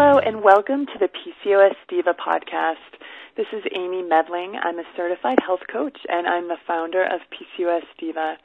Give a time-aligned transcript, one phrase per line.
[0.00, 3.02] Hello and welcome to the PCOS Diva podcast.
[3.36, 4.54] This is Amy Medling.
[4.62, 8.36] I'm a certified health coach and I'm the founder of PCOS Diva.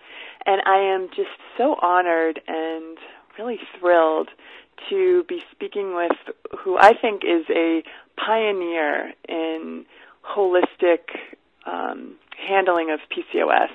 [0.47, 2.97] And I am just so honored and
[3.38, 4.29] really thrilled
[4.89, 6.17] to be speaking with
[6.58, 7.83] who I think is a
[8.17, 9.85] pioneer in
[10.26, 11.01] holistic
[11.67, 12.15] um,
[12.49, 13.70] handling of PCOS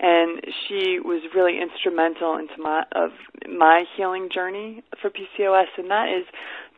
[0.00, 3.10] and she was really instrumental into my of
[3.48, 6.24] my healing journey for PCOS, and that is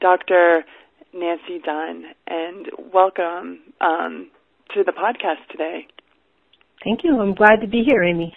[0.03, 0.65] Dr.
[1.15, 2.07] Nancy Dunne.
[2.27, 4.31] And welcome um,
[4.75, 5.87] to the podcast today.
[6.85, 7.21] Thank you.
[7.21, 8.37] I'm glad to be here, Amy.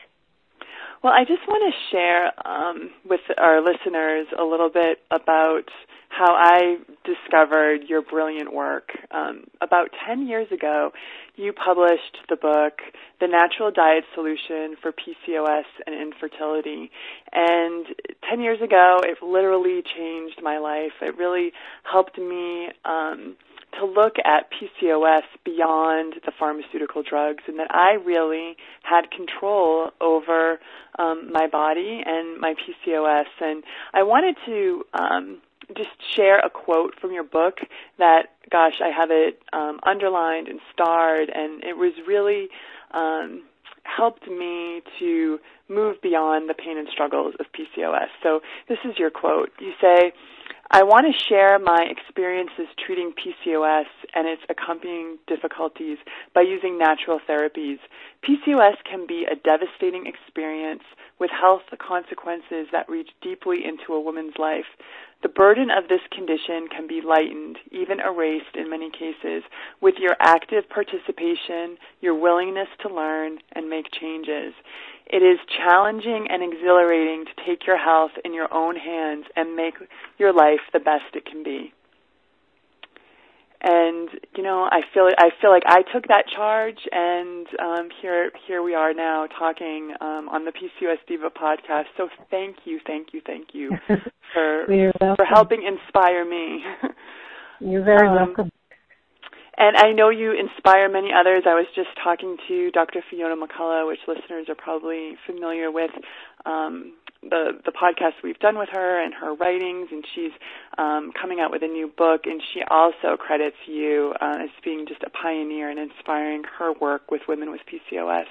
[1.04, 5.70] Well, I just want to share um, with our listeners a little bit about
[6.18, 8.90] how I discovered your brilliant work.
[9.12, 10.92] Um, about 10 years ago,
[11.36, 12.80] you published the book,
[13.20, 16.90] The Natural Diet Solution for PCOS and Infertility.
[17.34, 17.86] And
[18.30, 20.94] 10 years ago, it literally changed my life.
[21.02, 21.52] It really
[21.84, 23.36] helped me um,
[23.80, 30.59] to look at PCOS beyond the pharmaceutical drugs and that I really had control over
[30.98, 33.26] um, my body and my PCOS.
[33.42, 35.42] And I wanted to um,
[35.75, 37.59] just share a quote from your book
[37.97, 42.49] that, gosh, I have it um, underlined and starred, and it was really
[42.91, 43.44] um,
[43.83, 48.08] helped me to move beyond the pain and struggles of PCOS.
[48.21, 49.52] So this is your quote.
[49.59, 50.11] You say,
[50.71, 55.97] I want to share my experiences treating PCOS and its accompanying difficulties
[56.33, 57.77] by using natural therapies.
[58.27, 60.83] PCOS can be a devastating experience
[61.19, 64.66] with health consequences that reach deeply into a woman's life.
[65.26, 69.42] The burden of this condition can be lightened, even erased in many cases,
[69.82, 74.54] with your active participation, your willingness to learn and make changes.
[75.08, 79.73] It is challenging and exhilarating to take your health in your own hands and make
[80.20, 81.73] your life the best it can be.
[83.67, 88.30] And you know, I feel I feel like I took that charge, and um, here
[88.48, 91.86] here we are now talking um, on the PCOS Diva podcast.
[91.98, 93.71] So thank you, thank you, thank you
[94.33, 94.67] for
[95.15, 96.64] for helping inspire me.
[97.59, 98.52] You're very um, welcome.
[99.58, 101.43] And I know you inspire many others.
[101.48, 103.02] I was just talking to Dr.
[103.09, 105.92] Fiona McCulloch, which listeners are probably familiar with.
[106.45, 106.93] Um,
[107.30, 110.31] the the podcast we've done with her and her writings, and she's
[110.77, 112.21] um, coming out with a new book.
[112.25, 117.11] And she also credits you uh, as being just a pioneer in inspiring her work
[117.11, 118.25] with women with PCOS.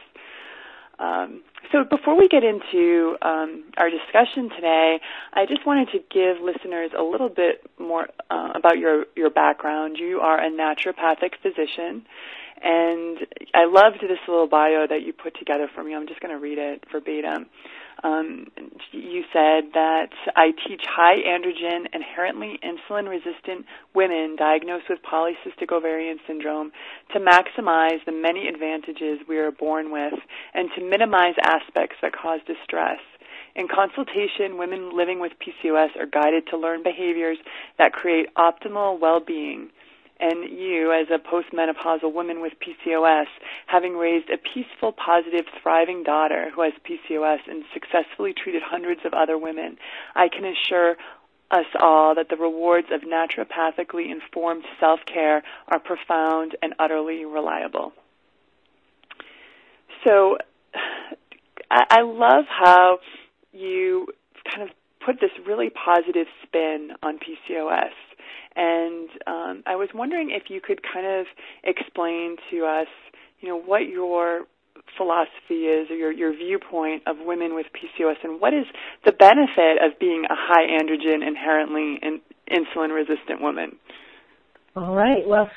[0.98, 5.00] Um, so before we get into um, our discussion today,
[5.32, 9.96] I just wanted to give listeners a little bit more uh, about your your background.
[9.98, 12.06] You are a naturopathic physician,
[12.62, 13.18] and
[13.54, 15.94] I loved this little bio that you put together for me.
[15.94, 17.46] I'm just going to read it verbatim.
[18.04, 18.48] Um,
[18.92, 26.18] you said that I teach high androgen, inherently insulin resistant women diagnosed with polycystic ovarian
[26.26, 26.70] syndrome
[27.14, 30.12] to maximize the many advantages we are born with
[30.52, 33.00] and to minimize aspects that cause distress.
[33.56, 37.38] In consultation, women living with PCOS are guided to learn behaviors
[37.78, 39.70] that create optimal well being
[40.20, 43.26] and you, as a postmenopausal woman with PCOS,
[43.66, 49.12] having raised a peaceful, positive, thriving daughter who has PCOS and successfully treated hundreds of
[49.12, 49.76] other women,
[50.14, 50.96] I can assure
[51.50, 57.92] us all that the rewards of naturopathically informed self care are profound and utterly reliable.
[60.04, 60.38] So,
[61.70, 62.98] I love how
[63.52, 64.08] you
[64.48, 64.74] kind of
[65.04, 67.90] put this really positive spin on PCOS
[68.56, 71.26] and um, I was wondering if you could kind of
[71.64, 72.88] explain to us,
[73.40, 74.42] you know, what your
[74.96, 78.66] philosophy is or your, your viewpoint of women with PCOS and what is
[79.04, 83.76] the benefit of being a high androgen inherently in, insulin resistant woman?
[84.76, 85.26] All right.
[85.26, 85.48] Well,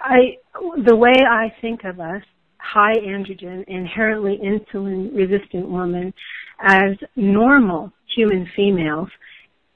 [0.00, 0.36] I
[0.82, 2.22] the way I think of us
[2.58, 6.14] high androgen inherently insulin resistant women
[6.62, 9.08] as normal human females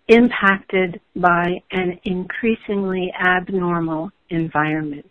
[0.08, 5.06] impacted by an increasingly abnormal environment.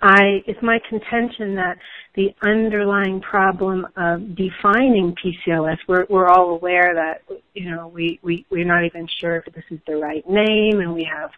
[0.00, 1.76] I, it's my contention that
[2.14, 7.22] the underlying problem of defining PCOS, we're, we're all aware that,
[7.54, 10.94] you know, we, we, we're not even sure if this is the right name and
[10.94, 11.30] we have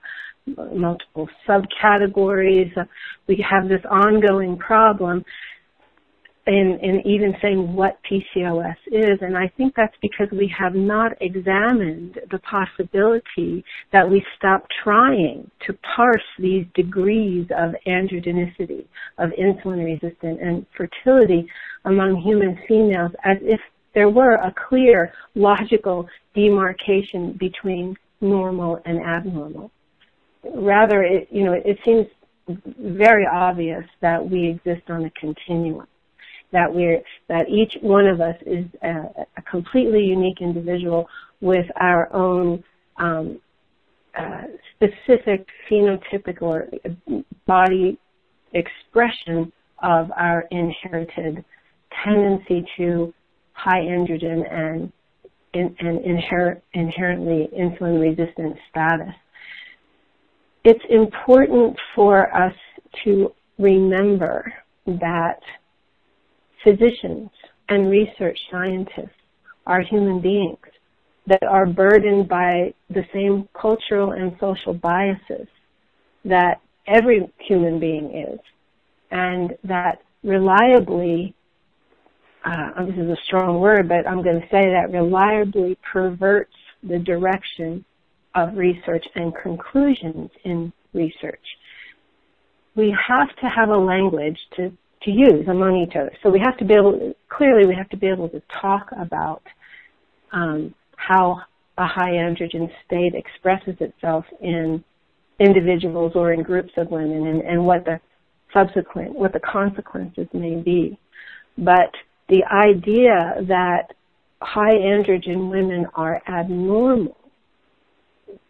[0.75, 2.71] multiple subcategories.
[3.26, 5.25] We have this ongoing problem
[6.47, 9.19] in, in even saying what PCOS is.
[9.21, 15.51] And I think that's because we have not examined the possibility that we stop trying
[15.67, 18.87] to parse these degrees of androgenicity,
[19.19, 21.47] of insulin resistance and fertility
[21.85, 23.61] among human females as if
[23.95, 29.71] there were a clear logical demarcation between normal and abnormal.
[30.55, 32.07] rather, it, you know, it seems
[32.79, 35.87] very obvious that we exist on a continuum.
[36.52, 41.08] That we're, that each one of us is a, a completely unique individual
[41.41, 42.64] with our own
[42.97, 43.41] um,
[44.19, 44.43] uh,
[44.75, 46.69] specific phenotypic or
[47.47, 47.99] body
[48.52, 49.52] expression
[49.82, 51.44] of our inherited
[52.05, 53.14] tendency to
[53.52, 54.93] high androgen and,
[55.55, 59.14] and inher- inherently insulin resistant status.
[60.64, 62.55] It's important for us
[63.05, 64.52] to remember
[64.87, 65.41] that
[66.65, 67.31] physicians
[67.69, 69.11] and research scientists
[69.67, 70.59] are human beings
[71.27, 75.47] that are burdened by the same cultural and social biases
[76.25, 78.41] that every human being is,
[79.11, 81.35] and that reliably,
[82.45, 86.99] uh, this is a strong word, but I'm going to say that reliably perverts the
[86.99, 87.85] direction
[88.35, 91.45] of research and conclusions in research.
[92.75, 96.12] We have to have a language to, to use among each other.
[96.23, 99.43] So we have to be able, clearly we have to be able to talk about
[100.32, 101.41] um, how
[101.79, 104.85] a high androgen state expresses itself in
[105.38, 107.99] individuals or in groups of women and, and what the
[108.52, 110.99] subsequent, what the consequences may be.
[111.56, 111.93] But
[112.29, 113.94] the idea that
[114.43, 117.17] high androgen women are abnormal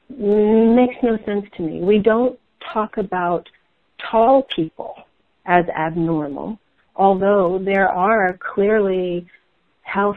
[0.08, 1.81] makes no sense to me.
[1.81, 2.38] We don't
[2.73, 3.49] talk about
[4.11, 4.97] tall people
[5.47, 6.59] as abnormal,
[6.97, 9.27] although there are clearly
[9.83, 10.17] health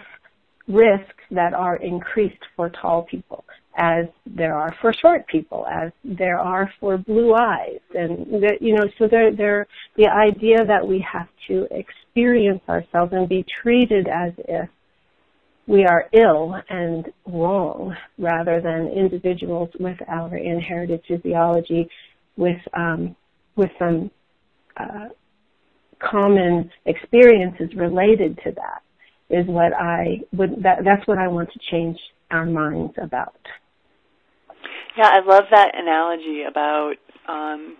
[0.67, 3.43] risks that are increased for tall people
[3.75, 7.79] as there are for short people, as there are for blue eyes.
[7.95, 8.27] And,
[8.61, 9.67] you know, so there, there,
[9.97, 14.69] the idea that we have to experience ourselves and be treated as if
[15.65, 21.89] we are ill and wrong rather than individuals with our inherited physiology
[22.37, 23.15] with, um,
[23.55, 24.11] with some,
[24.77, 25.09] uh,
[25.99, 28.81] common experiences related to that
[29.29, 31.97] is what I would, that, that's what I want to change
[32.31, 33.35] our minds about.
[34.97, 36.95] Yeah, I love that analogy about,
[37.27, 37.77] um,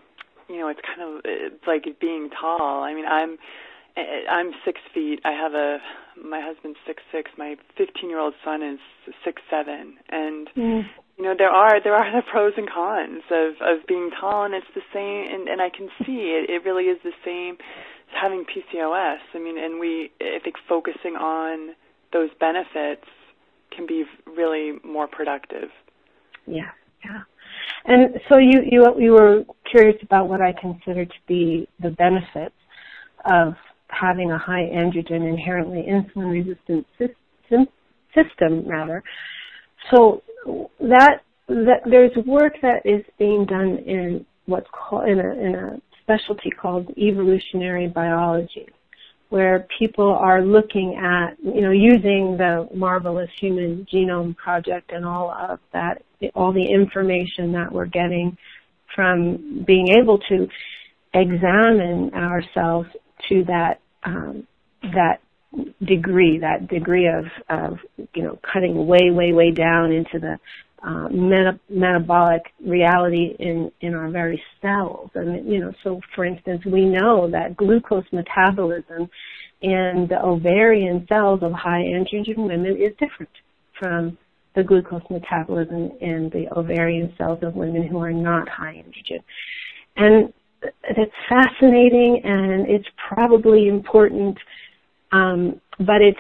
[0.50, 2.84] you know, it's kind of it's like being tall.
[2.84, 3.38] I mean, I'm,
[4.30, 5.20] I'm six feet.
[5.24, 5.78] I have a,
[6.24, 7.32] my husband's six six.
[7.38, 8.80] My 15 year old son is
[9.24, 10.84] six seven, and mm.
[11.18, 14.54] You know there are there are the pros and cons of of being tall, and
[14.54, 15.34] it's the same.
[15.34, 16.50] And, and I can see it.
[16.50, 19.20] It really is the same as having PCOS.
[19.34, 21.76] I mean, and we, I think focusing on
[22.12, 23.08] those benefits
[23.76, 25.70] can be really more productive.
[26.46, 26.72] Yeah,
[27.04, 27.22] yeah.
[27.86, 32.56] And so you, you, you were curious about what I consider to be the benefits
[33.26, 33.54] of
[33.88, 36.86] having a high androgen inherently insulin resistant
[38.16, 39.04] system, rather.
[39.92, 40.24] So
[40.80, 45.82] that, that there's work that is being done in what's called in a, in a
[46.02, 48.68] specialty called evolutionary biology,
[49.30, 55.32] where people are looking at, you know, using the marvelous human genome project and all
[55.32, 56.04] of that,
[56.36, 58.38] all the information that we're getting
[58.96, 60.48] from being able to
[61.14, 62.88] examine ourselves
[63.30, 64.46] to that um,
[64.82, 65.22] that
[65.84, 67.78] degree, that degree of, of
[68.14, 70.40] you know cutting way, way, way down into the
[70.84, 75.10] uh, meta- metabolic reality in, in our very cells.
[75.16, 79.10] And, you know, so for instance, we know that glucose metabolism
[79.62, 83.32] in the ovarian cells of high androgen women is different
[83.80, 84.18] from
[84.56, 89.24] the glucose metabolism in the ovarian cells of women who are not high androgen.
[89.96, 90.34] And
[90.84, 94.38] it's fascinating and it's probably important,
[95.14, 96.20] um, but it's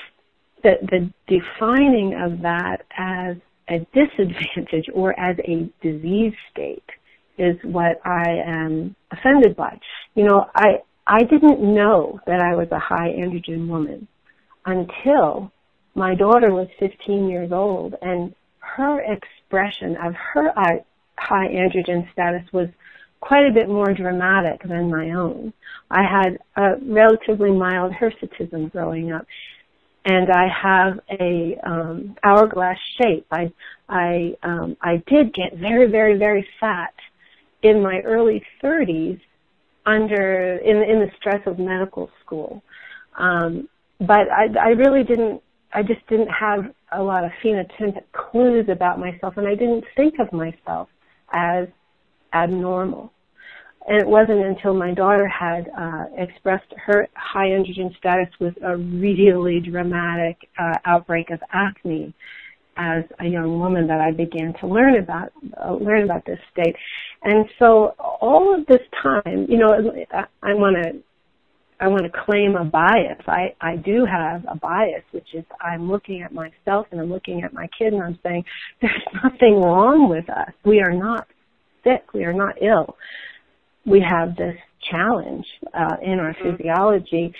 [0.63, 6.83] the, the defining of that as a disadvantage or as a disease state
[7.37, 9.79] is what I am offended by.
[10.15, 14.07] You know, I, I didn't know that I was a high androgen woman
[14.65, 15.51] until
[15.95, 20.53] my daughter was 15 years old and her expression of her
[21.17, 22.69] high androgen status was
[23.23, 25.53] quite a bit more dramatic than my own.
[25.89, 29.25] I had a relatively mild hirsutism growing up
[30.05, 33.25] and I have a um, hourglass shape.
[33.31, 33.51] I
[33.87, 36.93] I um, I did get very very very fat
[37.61, 39.19] in my early 30s
[39.85, 42.61] under in in the stress of medical school,
[43.17, 45.41] um, but I I really didn't.
[45.73, 50.15] I just didn't have a lot of phenotypic clues about myself, and I didn't think
[50.19, 50.89] of myself
[51.31, 51.67] as
[52.33, 53.12] abnormal.
[53.85, 58.77] And it wasn't until my daughter had uh, expressed her high androgen status with a
[58.77, 62.13] really dramatic uh, outbreak of acne
[62.77, 65.31] as a young woman that I began to learn about
[65.63, 66.75] uh, learn about this state.
[67.23, 69.67] And so all of this time, you know,
[70.41, 70.99] I, want to
[71.79, 73.21] I want to claim a bias.
[73.27, 77.43] I, I do have a bias, which is I'm looking at myself and I'm looking
[77.43, 78.43] at my kid and I'm saying,
[78.81, 80.53] there's nothing wrong with us.
[80.65, 81.27] We are not
[81.83, 82.13] sick.
[82.13, 82.95] We are not ill.
[83.85, 84.55] We have this
[84.89, 86.57] challenge uh, in our mm-hmm.
[86.57, 87.33] physiology,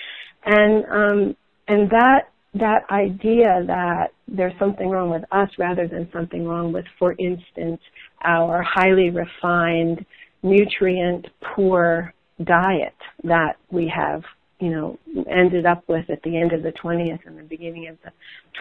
[0.44, 1.36] and um,
[1.68, 6.84] and that that idea that there's something wrong with us rather than something wrong with,
[6.98, 7.80] for instance,
[8.22, 10.04] our highly refined,
[10.42, 14.22] nutrient poor diet that we have,
[14.60, 14.98] you know,
[15.28, 18.12] ended up with at the end of the 20th and the beginning of the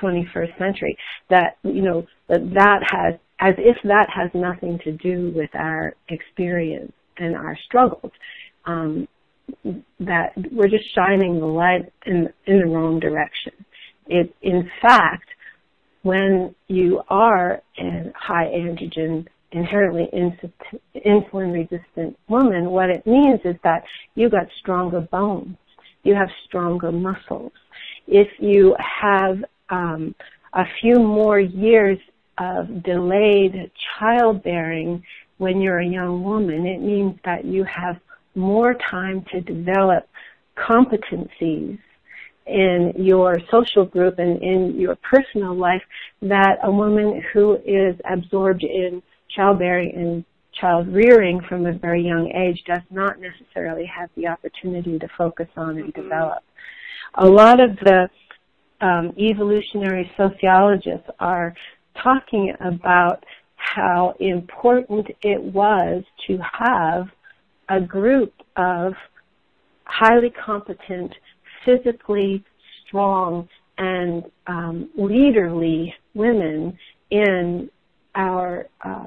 [0.02, 0.98] 21st century.
[1.30, 5.94] That, you know, that that has, as if that has nothing to do with our
[6.10, 8.12] experience and our struggles.
[8.66, 9.08] Um,
[10.00, 13.54] that we're just shining the light in in the wrong direction.
[14.08, 15.28] It, in fact,
[16.04, 20.10] when you are a high androgen inherently
[21.06, 23.84] insulin resistant woman, what it means is that
[24.16, 25.58] you got stronger bones,
[26.04, 27.52] you have stronger muscles.
[28.08, 29.38] If you have
[29.70, 30.16] um,
[30.54, 32.00] a few more years
[32.38, 35.04] of delayed childbearing
[35.38, 37.98] when you're a young woman, it means that you have
[38.36, 40.08] more time to develop
[40.58, 41.80] competencies
[42.46, 45.82] in your social group and in your personal life
[46.22, 49.02] that a woman who is absorbed in
[49.36, 50.26] childbearing and
[50.60, 55.48] child rearing from a very young age does not necessarily have the opportunity to focus
[55.56, 56.44] on and develop.
[57.16, 58.10] A lot of the
[58.82, 61.56] um, evolutionary sociologists are
[62.02, 63.24] talking about
[63.64, 67.08] how important it was to have
[67.70, 68.94] a group of
[69.86, 71.14] highly competent,
[71.66, 72.44] physically
[72.86, 76.78] strong, and um, leaderly women
[77.10, 77.70] in
[78.16, 79.06] our uh,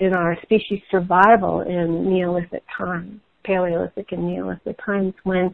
[0.00, 5.52] in our species survival in Neolithic times, Paleolithic and Neolithic times, when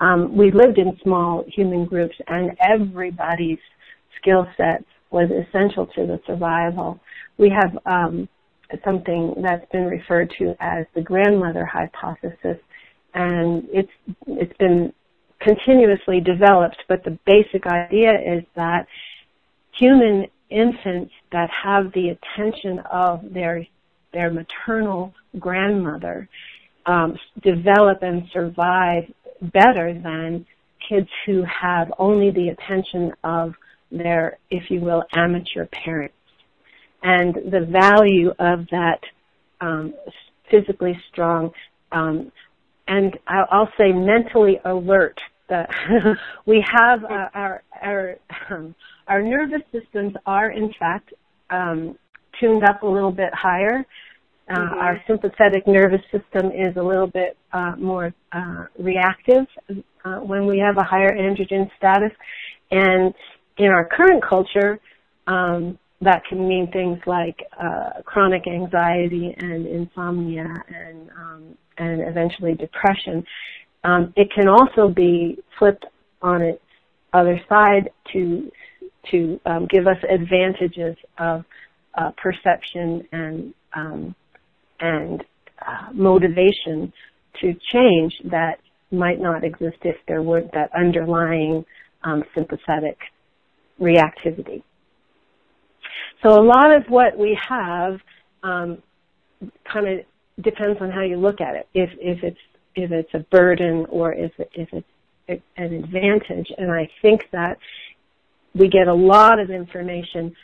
[0.00, 3.58] um, we lived in small human groups and everybody's
[4.20, 7.00] skill sets was essential to the survival.
[7.38, 8.28] We have um,
[8.84, 12.58] something that's been referred to as the grandmother hypothesis,
[13.14, 13.90] and it's
[14.26, 14.92] it's been
[15.40, 16.76] continuously developed.
[16.88, 18.86] But the basic idea is that
[19.72, 23.66] human infants that have the attention of their
[24.12, 26.28] their maternal grandmother
[26.86, 29.04] um, develop and survive
[29.52, 30.46] better than
[30.88, 33.54] kids who have only the attention of
[33.90, 36.14] their, if you will, amateur parents.
[37.02, 39.00] And the value of that
[39.60, 39.94] um,
[40.50, 41.52] physically strong
[41.92, 42.30] um,
[42.88, 45.68] and I'll say mentally alert that
[46.46, 48.16] we have uh, our our
[48.50, 48.74] um,
[49.06, 51.12] our nervous systems are in fact
[51.50, 51.96] um,
[52.40, 53.84] tuned up a little bit higher.
[54.50, 54.78] Uh, mm-hmm.
[54.78, 59.46] Our sympathetic nervous system is a little bit uh, more uh, reactive
[60.04, 62.12] uh, when we have a higher androgen status,
[62.70, 63.14] and
[63.58, 64.78] in our current culture,
[65.26, 72.54] um, that can mean things like uh, chronic anxiety and insomnia and um, and eventually
[72.54, 73.24] depression.
[73.84, 75.86] Um, it can also be flipped
[76.22, 76.62] on its
[77.12, 78.50] other side to
[79.10, 81.44] to um, give us advantages of
[81.94, 84.14] uh, perception and um,
[84.80, 85.24] and
[85.66, 86.92] uh, motivation
[87.40, 88.58] to change that
[88.90, 91.64] might not exist if there weren't that underlying
[92.04, 92.96] um, sympathetic
[93.80, 94.62] reactivity.
[96.22, 97.98] So a lot of what we have
[98.42, 98.82] um,
[99.72, 101.68] kind of depends on how you look at it.
[101.74, 102.38] If if it's
[102.74, 107.58] if it's a burden or if if it's an advantage, and I think that
[108.54, 110.34] we get a lot of information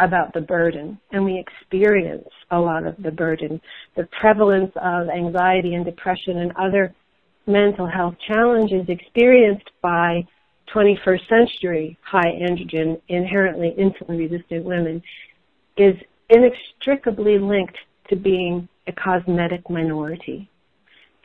[0.00, 3.60] about the burden and we experience a lot of the burden.
[3.96, 6.94] The prevalence of anxiety and depression and other
[7.46, 10.26] mental health challenges experienced by
[10.72, 15.02] 21st century high androgen, inherently insulin resistant women
[15.76, 15.94] is
[16.30, 17.76] inextricably linked
[18.08, 20.48] to being a cosmetic minority,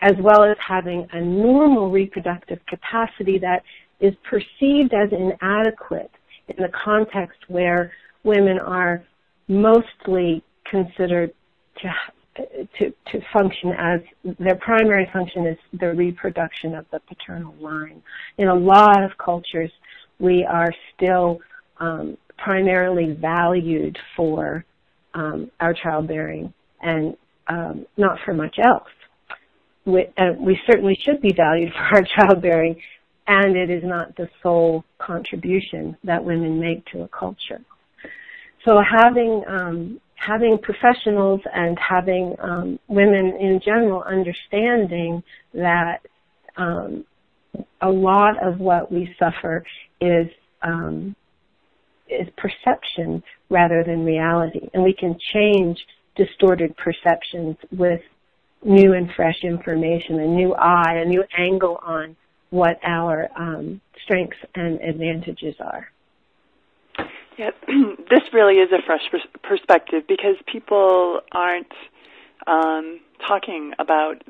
[0.02, 3.64] as well as having a normal reproductive capacity that
[4.00, 6.12] is perceived as inadequate
[6.48, 7.92] in the context where
[8.24, 9.04] women are
[9.48, 11.32] mostly considered
[11.82, 11.90] to
[12.78, 14.02] to, to function as
[14.40, 18.02] their primary function is the reproduction of the paternal line.
[18.38, 19.72] In a lot of cultures,
[20.20, 21.40] we are still
[21.80, 24.66] um, primarily valued for
[25.14, 27.16] um, our childbearing and
[27.48, 28.88] um, not for much else.
[29.86, 32.80] We, uh, we certainly should be valued for our childbearing,
[33.28, 37.62] and it is not the sole contribution that women make to a culture.
[38.66, 45.24] so having um, having professionals and having um, women in general understanding
[45.54, 46.00] that
[46.58, 47.06] um,
[47.82, 49.64] a lot of what we suffer
[50.02, 50.28] is
[50.62, 51.16] um,
[52.10, 55.78] is perception rather than reality, and we can change
[56.16, 58.02] distorted perceptions with
[58.64, 62.16] new and fresh information, a new eye, a new angle on
[62.50, 65.88] what our um, strengths and advantages are.
[67.40, 67.52] Yeah,
[68.10, 69.04] this really is a fresh
[69.44, 71.72] perspective because people aren't
[72.46, 74.22] um, talking about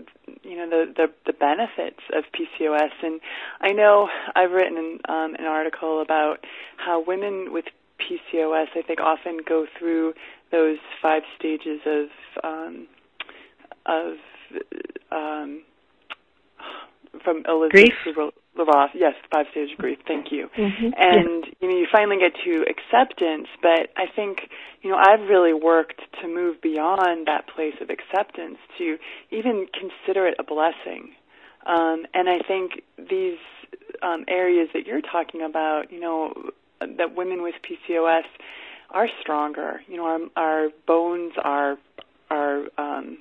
[0.43, 3.19] you know the, the the benefits of PCOS, and
[3.61, 6.45] I know I've written um, an article about
[6.77, 7.65] how women with
[7.99, 10.13] PCOS, I think, often go through
[10.51, 12.09] those five stages of
[12.43, 12.87] um,
[13.87, 14.17] of
[15.11, 15.63] um,
[17.23, 18.91] from Elizabeth Kübler-Ross.
[18.93, 19.99] Yes, five stages of grief.
[20.07, 20.49] Thank you.
[20.57, 20.89] Mm-hmm.
[20.97, 24.49] And you know, you finally get to acceptance, but I think
[24.81, 28.97] you know I've really worked to move beyond that place of acceptance to
[29.31, 31.13] even consider it a blessing.
[31.65, 33.37] Um, and I think these
[34.01, 36.33] um, areas that you're talking about, you know,
[36.79, 38.23] that women with PCOS
[38.91, 39.81] are stronger.
[39.87, 41.77] You know, our our bones are
[42.29, 43.17] are um,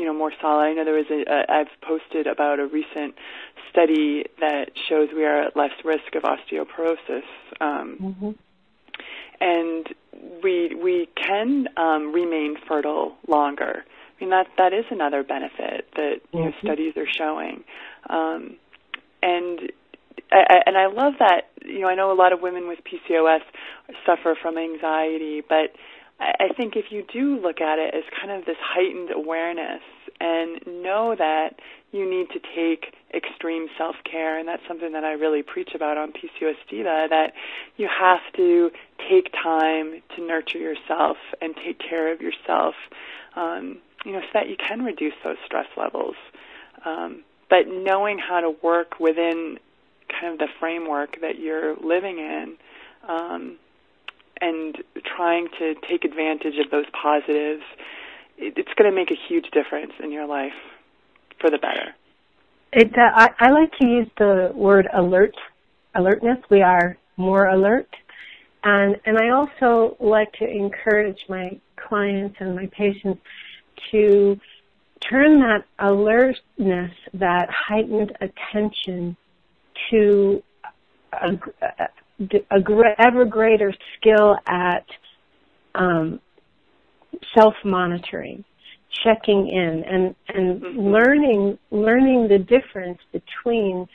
[0.00, 0.64] you know more solid.
[0.64, 3.14] I know there was a, a I've posted about a recent
[3.70, 7.28] study that shows we are at less risk of osteoporosis.
[7.60, 8.30] Um, mm-hmm.
[9.42, 9.86] And
[10.42, 13.84] we we can um, remain fertile longer.
[13.84, 16.66] I mean that that is another benefit that you know, mm-hmm.
[16.66, 17.62] studies are showing.
[18.08, 18.56] Um,
[19.22, 19.70] and
[20.32, 21.50] I, and I love that.
[21.62, 23.40] You know, I know a lot of women with PCOS
[24.06, 25.74] suffer from anxiety, but
[26.20, 29.80] I think if you do look at it as kind of this heightened awareness
[30.20, 31.58] and know that
[31.92, 36.12] you need to take extreme self-care, and that's something that I really preach about on
[36.12, 37.32] PCOS Diva, that
[37.78, 38.70] you have to
[39.08, 42.74] take time to nurture yourself and take care of yourself,
[43.34, 46.16] um, you know, so that you can reduce those stress levels.
[46.84, 49.58] Um, but knowing how to work within
[50.08, 52.56] kind of the framework that you're living in,
[53.08, 53.56] um,
[54.40, 54.76] and
[55.16, 57.62] trying to take advantage of those positives,
[58.38, 60.52] it's going to make a huge difference in your life
[61.40, 61.94] for the better.
[62.72, 65.34] It, uh, I, I like to use the word alert,
[65.94, 66.38] alertness.
[66.50, 67.88] We are more alert.
[68.62, 73.20] And, and I also like to encourage my clients and my patients
[73.90, 74.38] to
[75.00, 79.16] turn that alertness, that heightened attention
[79.90, 80.42] to
[81.12, 81.38] a,
[82.20, 84.86] a, a ever greater skill at
[85.74, 86.20] um,
[87.36, 88.44] self-monitoring,
[89.04, 90.80] checking in, and and mm-hmm.
[90.80, 93.86] learning learning the difference between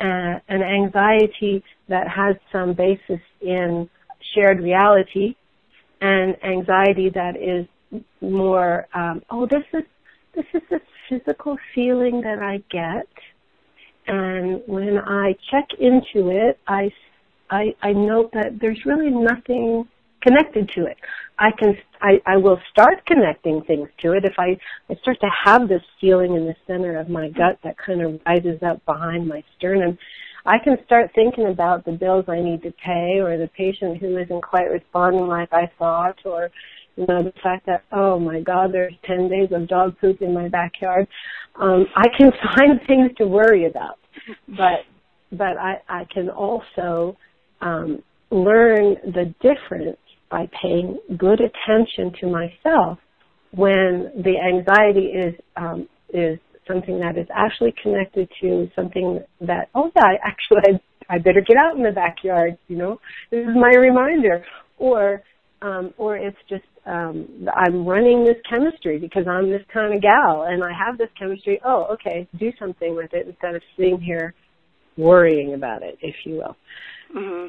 [0.00, 3.88] uh, an anxiety that has some basis in
[4.34, 5.34] shared reality
[6.00, 7.66] and anxiety that is
[8.20, 9.84] more um, oh this is
[10.34, 13.08] this is a physical feeling that I get
[14.06, 16.92] and when I check into it I
[17.54, 19.86] I, I note that there's really nothing
[20.22, 20.96] connected to it.
[21.38, 24.56] I can, I, I will start connecting things to it if I,
[24.90, 28.20] I start to have this feeling in the center of my gut that kind of
[28.26, 29.96] rises up behind my sternum.
[30.44, 34.18] I can start thinking about the bills I need to pay or the patient who
[34.18, 36.50] isn't quite responding like I thought or,
[36.96, 40.34] you know, the fact that, oh my God, there's 10 days of dog poop in
[40.34, 41.06] my backyard.
[41.54, 43.98] Um, I can find things to worry about,
[44.48, 44.80] but,
[45.30, 47.16] but I, I can also,
[47.64, 49.98] um, learn the difference
[50.30, 52.98] by paying good attention to myself
[53.52, 59.90] when the anxiety is um, is something that is actually connected to something that oh
[59.96, 63.00] yeah I actually I, I better get out in the backyard you know?
[63.30, 64.44] This is my reminder.
[64.78, 65.22] Or
[65.62, 70.46] um, or it's just um, I'm running this chemistry because I'm this kind of gal
[70.48, 71.60] and I have this chemistry.
[71.64, 74.34] Oh okay do something with it instead of sitting here
[74.96, 76.56] worrying about it if you will.
[77.14, 77.48] Mm-hmm.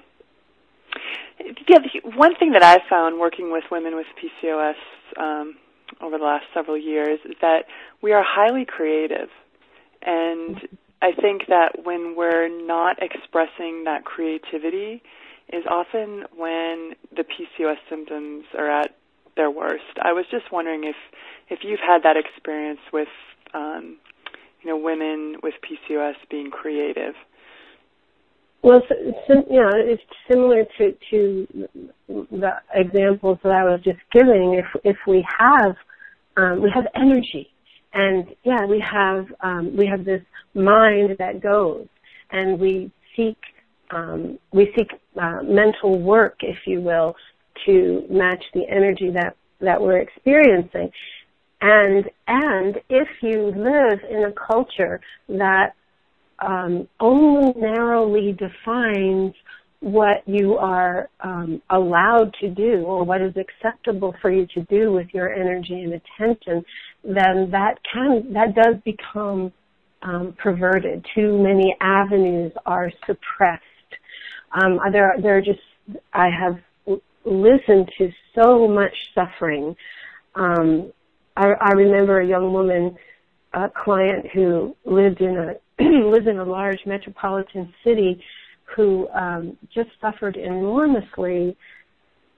[1.68, 1.80] Yeah,
[2.16, 4.76] one thing that I've found working with women with PCOS
[5.18, 5.56] um,
[6.02, 7.66] over the last several years is that
[8.02, 9.30] we are highly creative.
[10.02, 10.62] And
[11.02, 15.02] I think that when we're not expressing that creativity
[15.52, 18.96] is often when the PCOS symptoms are at
[19.36, 19.84] their worst.
[20.02, 20.96] I was just wondering if
[21.50, 23.10] if you've had that experience with
[23.54, 23.98] um,
[24.62, 27.14] you know women with PCOS being creative.
[28.66, 28.82] Well,
[29.28, 31.48] sim, know, it's similar to to
[32.08, 34.56] the examples that I was just giving.
[34.56, 35.76] If if we have
[36.36, 37.48] um, we have energy,
[37.94, 40.24] and yeah, we have um, we have this
[40.56, 41.86] mind that goes,
[42.32, 43.38] and we seek
[43.92, 44.90] um, we seek
[45.22, 47.16] uh, mental work, if you will,
[47.68, 50.90] to match the energy that that we're experiencing.
[51.62, 55.76] And and if you live in a culture that
[56.40, 59.34] um, only narrowly defines
[59.80, 64.92] what you are um, allowed to do or what is acceptable for you to do
[64.92, 66.66] with your energy and attention,
[67.04, 69.52] then that can that does become
[70.02, 71.06] um, perverted.
[71.14, 73.62] Too many avenues are suppressed.
[74.52, 75.60] Um, there, there are just
[76.14, 76.60] I have
[77.26, 79.76] listened to so much suffering.
[80.36, 80.92] Um,
[81.38, 82.98] I, I remember a young woman,
[83.54, 88.24] a client who lived in a lives in a large metropolitan city,
[88.76, 91.56] who um, just suffered enormously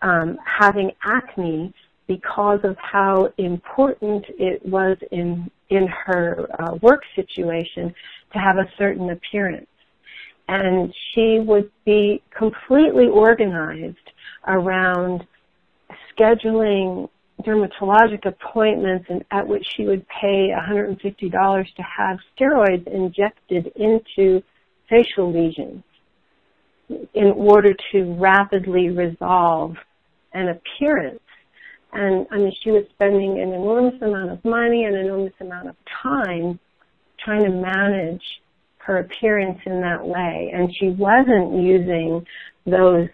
[0.01, 1.73] um, having acne
[2.07, 7.93] because of how important it was in in her uh, work situation
[8.31, 9.67] to have a certain appearance.
[10.47, 13.97] And she would be completely organized
[14.47, 15.27] around
[16.17, 17.09] scheduling
[17.43, 24.41] dermatologic appointments and at which she would pay $150 to have steroids injected into
[24.89, 25.83] facial lesions
[27.13, 29.75] in order to rapidly resolve
[30.33, 31.19] an appearance.
[31.93, 35.69] And I mean, she was spending an enormous amount of money and an enormous amount
[35.69, 36.59] of time
[37.23, 38.23] trying to manage
[38.77, 40.51] her appearance in that way.
[40.53, 42.25] And she wasn't using
[42.65, 43.09] those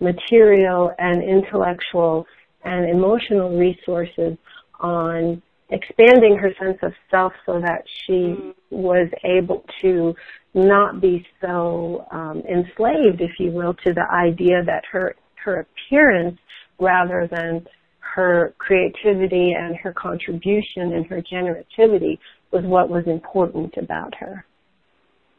[0.00, 2.26] material and intellectual
[2.66, 4.36] and emotional resources
[4.80, 8.50] on expanding her sense of self so that she mm-hmm.
[8.70, 10.14] was able to
[10.52, 16.38] not be so um, enslaved, if you will, to the idea that her her appearance
[16.80, 17.64] rather than
[18.00, 22.18] her creativity and her contribution and her generativity
[22.50, 24.44] was what was important about her.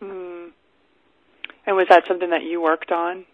[0.01, 0.51] Mm.
[1.65, 3.25] And was that something that you worked on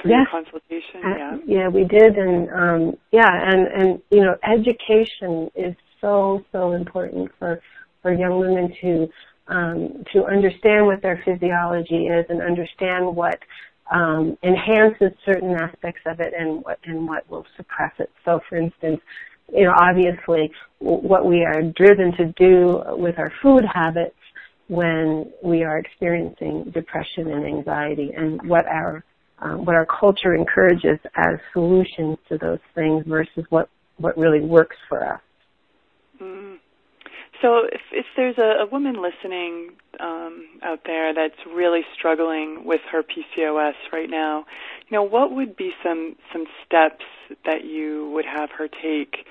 [0.00, 0.26] through yes.
[0.32, 1.00] your consultation?
[1.04, 1.36] Uh, yeah.
[1.46, 7.30] Yeah, we did and um yeah, and and you know, education is so so important
[7.38, 7.60] for
[8.02, 9.08] for young women to
[9.48, 13.38] um to understand what their physiology is and understand what
[13.90, 18.10] um, enhances certain aspects of it and what and what will suppress it.
[18.24, 19.00] So, for instance,
[19.52, 24.14] you know, obviously, what we are driven to do with our food habits
[24.68, 29.04] when we are experiencing depression and anxiety, and what our
[29.40, 34.76] um, what our culture encourages as solutions to those things versus what, what really works
[34.88, 35.20] for us.
[36.20, 36.58] Mm.
[37.42, 42.80] So if, if there's a, a woman listening um, out there that's really struggling with
[42.92, 44.44] her PCOS right now,
[44.88, 47.04] you know, what would be some some steps
[47.46, 49.26] that you would have her take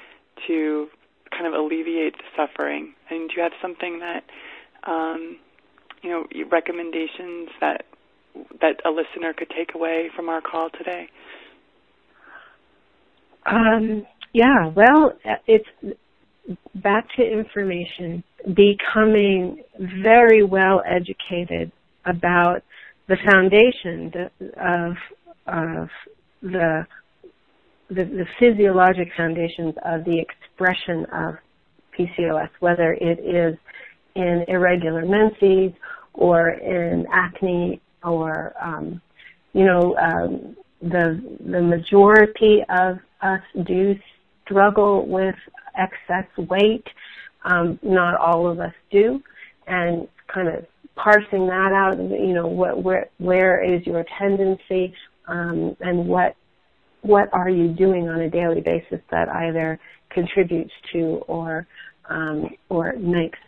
[0.47, 0.87] to
[1.31, 2.93] kind of alleviate the suffering?
[3.09, 4.23] And do you have something that
[4.89, 5.37] um,
[6.01, 7.85] you know recommendations that
[8.61, 11.09] that a listener could take away from our call today?
[13.45, 15.13] Um, yeah, well,
[15.47, 15.67] it's
[16.75, 19.63] back to information, becoming
[20.03, 21.71] very well educated
[22.05, 22.61] about
[23.07, 24.11] the foundation
[24.57, 24.93] of
[25.47, 25.89] of
[26.41, 26.85] the,
[27.89, 31.35] the the, physiologic foundations of the expression of
[31.97, 33.57] PCOS, whether it is
[34.15, 35.71] in irregular menses
[36.13, 39.01] or in acne or um,
[39.53, 43.95] you know um, the the majority of us do
[44.45, 45.35] struggle with
[45.77, 46.85] excess weight.
[47.45, 49.21] Um, not all of us do,
[49.67, 51.97] and kind of parsing that out.
[51.97, 54.93] You know, what where where is your tendency,
[55.27, 56.35] um, and what
[57.01, 61.65] what are you doing on a daily basis that either contributes to or
[62.09, 63.39] um, or makes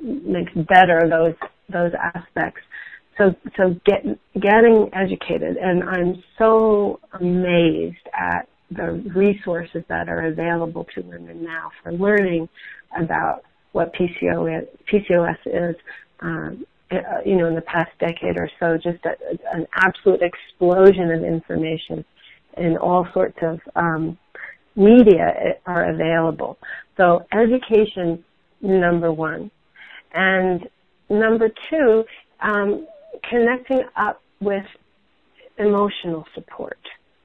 [0.00, 1.34] makes better those
[1.68, 2.60] those aspects
[3.22, 4.04] so so get,
[4.40, 11.70] getting educated and I'm so amazed at the resources that are available to women now
[11.82, 12.48] for learning
[12.98, 15.76] about what PCOS, PCOS is.
[16.20, 19.14] Um, uh, you know, in the past decade or so, just a,
[19.54, 22.04] an absolute explosion of information
[22.58, 24.18] and all sorts of um,
[24.76, 26.58] media are available.
[26.98, 28.22] So education,
[28.60, 29.50] number one.
[30.12, 30.68] And
[31.08, 32.04] number two,
[32.40, 32.86] um,
[33.28, 34.64] connecting up with
[35.58, 36.78] emotional support,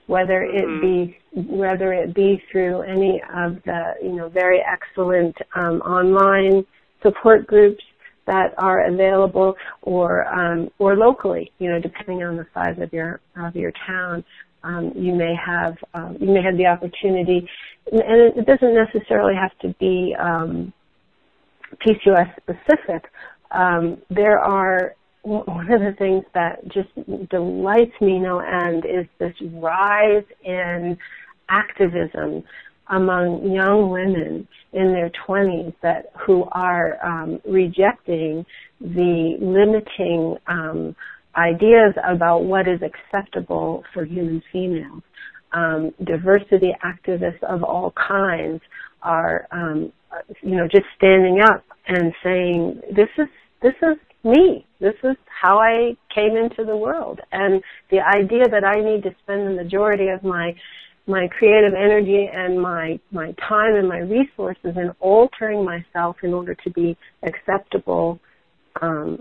[0.07, 0.81] whether it mm-hmm.
[0.81, 6.65] be whether it be through any of the you know very excellent um, online
[7.01, 7.83] support groups
[8.27, 13.19] that are available, or um, or locally, you know, depending on the size of your
[13.37, 14.23] of your town.
[14.63, 17.47] Um, you may have um, you may have the opportunity,
[17.91, 20.73] and it doesn't necessarily have to be um,
[21.85, 23.09] PCOS specific.
[23.51, 26.89] Um, there are one of the things that just
[27.29, 30.97] delights me no end is this rise in
[31.49, 32.43] activism
[32.89, 38.45] among young women in their 20s that who are um, rejecting
[38.79, 40.95] the limiting um,
[41.35, 45.03] ideas about what is acceptable for human females.
[45.53, 48.61] Um, diversity activists of all kinds
[49.01, 49.91] are, um,
[50.41, 53.27] you know, just standing up and saying, "This is
[53.61, 54.65] this is me.
[54.79, 59.15] This is how I came into the world." And the idea that I need to
[59.23, 60.55] spend the majority of my
[61.07, 66.53] my creative energy and my my time and my resources in altering myself in order
[66.53, 68.19] to be acceptable
[68.81, 69.19] um,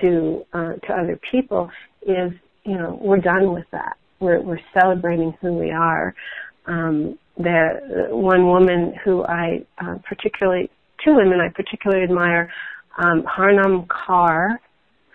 [0.00, 1.70] to uh, to other people
[2.02, 2.32] is
[2.64, 3.96] you know we're done with that.
[4.20, 6.14] We're we're celebrating who we are.
[6.66, 10.70] Um, the one woman who I uh, particularly
[11.04, 12.52] two women I particularly admire,
[12.98, 14.58] um, Harnaam Kaur,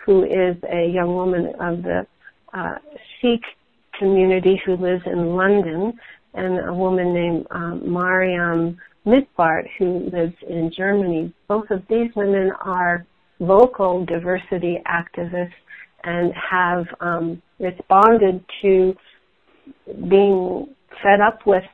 [0.04, 2.06] who is a young woman of the
[2.52, 2.76] uh,
[3.20, 3.44] Sikh
[3.98, 5.92] community who lives in London,
[6.34, 11.32] and a woman named um, Mariam Mitbart who lives in Germany.
[11.46, 13.06] Both of these women are
[13.40, 15.52] vocal diversity activists
[16.04, 18.94] and have um, responded to
[20.08, 21.64] being fed up with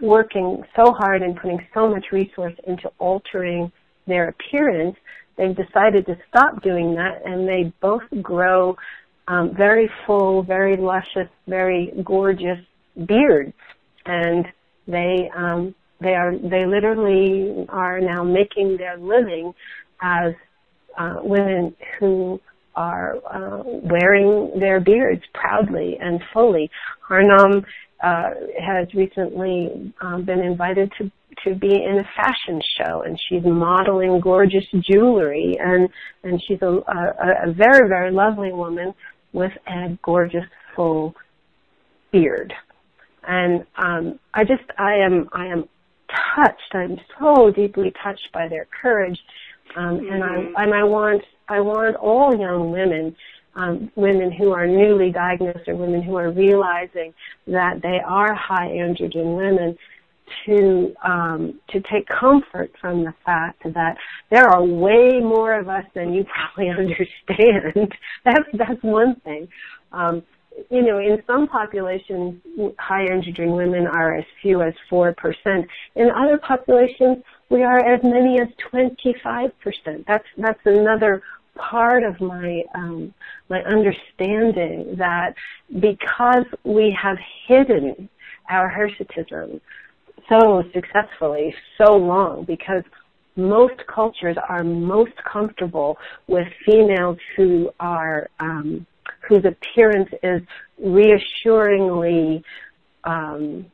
[0.00, 3.72] working so hard and putting so much resource into altering
[4.06, 4.96] their appearance,
[5.36, 8.76] they've decided to stop doing that and they both grow
[9.26, 12.58] um, very full, very luscious, very gorgeous
[13.06, 13.54] beards,
[14.04, 14.46] and
[14.86, 19.54] they um, they are they literally are now making their living
[20.02, 20.34] as
[20.98, 22.40] uh, women who
[22.76, 26.70] are uh, wearing their beards proudly and fully.
[27.08, 27.64] Harnaam
[28.02, 31.10] uh, has recently um, been invited to
[31.44, 35.88] to be in a fashion show, and she's modeling gorgeous jewelry, and
[36.22, 38.94] and she's a, a, a very very lovely woman
[39.32, 40.44] with a gorgeous
[40.74, 41.14] full
[42.12, 42.52] beard.
[43.26, 45.68] And um, I just I am I am
[46.34, 46.74] touched.
[46.74, 49.18] I'm so deeply touched by their courage,
[49.76, 50.12] um, mm-hmm.
[50.12, 50.54] and I mm-hmm.
[50.56, 53.14] and I want I want all young women.
[53.56, 57.14] Um, women who are newly diagnosed or women who are realizing
[57.46, 59.78] that they are high androgen women
[60.46, 63.96] to um, to take comfort from the fact that
[64.30, 67.92] there are way more of us than you probably understand.
[68.24, 69.48] that's that's one thing.
[69.92, 70.22] Um,
[70.70, 72.40] you know, in some populations,
[72.78, 75.66] high androgen women are as few as four percent.
[75.96, 80.04] In other populations, we are as many as twenty-five percent.
[80.06, 81.22] That's that's another
[81.56, 83.14] part of my um,
[83.48, 85.34] my understanding that
[85.80, 88.08] because we have hidden
[88.50, 89.60] our hirsutism
[90.28, 92.82] so successfully so long because
[93.36, 95.98] most cultures are most comfortable
[96.28, 98.86] with females who are um,
[99.28, 100.40] whose appearance is
[100.78, 102.44] reassuringly
[103.04, 103.66] um,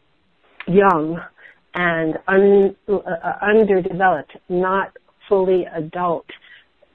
[0.66, 1.20] young
[1.74, 4.96] and un, uh, underdeveloped, not
[5.28, 6.26] fully adult.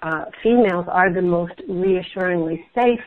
[0.01, 2.99] Uh, females are the most reassuringly safe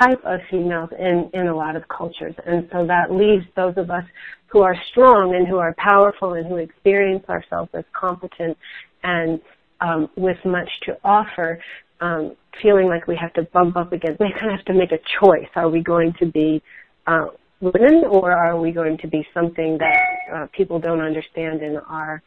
[0.00, 2.34] type of females in, in a lot of cultures.
[2.44, 4.04] And so that leaves those of us
[4.48, 8.56] who are strong and who are powerful and who experience ourselves as competent
[9.02, 9.40] and
[9.80, 11.60] um, with much to offer,
[12.00, 14.92] um, feeling like we have to bump up against, we kind of have to make
[14.92, 15.48] a choice.
[15.54, 16.62] Are we going to be
[17.06, 17.26] uh,
[17.60, 20.00] women or are we going to be something that
[20.34, 22.22] uh, people don't understand and are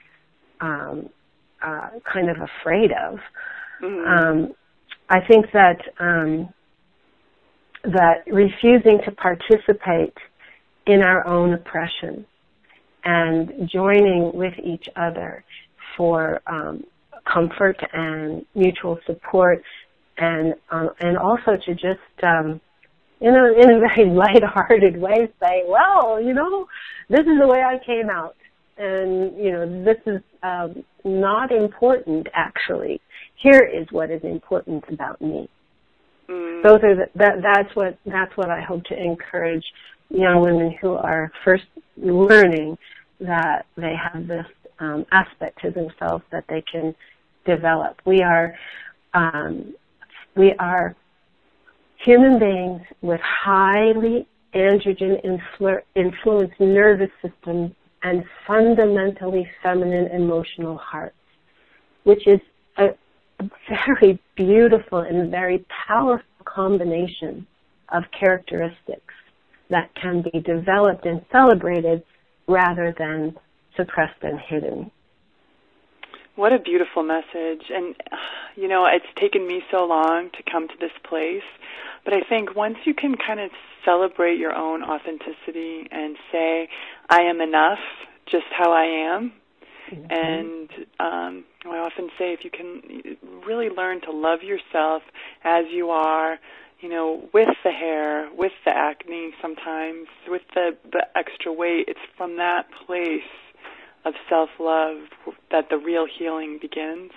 [0.61, 1.09] um,
[1.61, 3.19] uh, kind of afraid of?
[3.83, 4.07] Mm-hmm.
[4.07, 4.53] Um,
[5.09, 6.53] I think that um,
[7.83, 10.13] that refusing to participate
[10.85, 12.25] in our own oppression
[13.03, 15.43] and joining with each other
[15.95, 16.83] for um,
[17.31, 19.63] comfort and mutual support
[20.17, 22.59] and um, and also to just um,
[23.21, 26.67] you know in a very light-hearted way say well you know
[27.09, 28.35] this is the way I came out.
[28.77, 33.01] And you know this is um, not important actually.
[33.35, 35.49] Here is what is important about me
[36.29, 36.63] Mm.
[36.63, 39.63] Those are the, that that's what that's what I hope to encourage
[40.09, 41.65] young women who are first
[41.97, 42.77] learning
[43.19, 44.45] that they have this
[44.79, 46.95] um, aspect to themselves that they can
[47.45, 48.01] develop.
[48.05, 48.55] We are
[49.13, 49.73] um,
[50.35, 50.95] we are
[52.05, 57.71] human beings with highly androgen influ- influenced nervous systems
[58.03, 61.15] and fundamentally feminine emotional hearts,
[62.03, 62.39] which is
[63.67, 67.45] very beautiful and very powerful combination
[67.89, 69.13] of characteristics
[69.69, 72.03] that can be developed and celebrated
[72.47, 73.35] rather than
[73.75, 74.91] suppressed and hidden.
[76.35, 77.69] What a beautiful message.
[77.69, 77.95] And,
[78.55, 81.43] you know, it's taken me so long to come to this place.
[82.05, 83.51] But I think once you can kind of
[83.83, 86.69] celebrate your own authenticity and say,
[87.09, 87.79] I am enough
[88.31, 89.33] just how I am,
[89.91, 90.11] mm-hmm.
[90.11, 95.03] and um, I often say if you can really learn to love yourself
[95.43, 96.37] as you are,
[96.81, 101.99] you know, with the hair, with the acne sometimes, with the, the extra weight, it's
[102.17, 103.21] from that place
[104.05, 104.97] of self-love
[105.51, 107.11] that the real healing begins.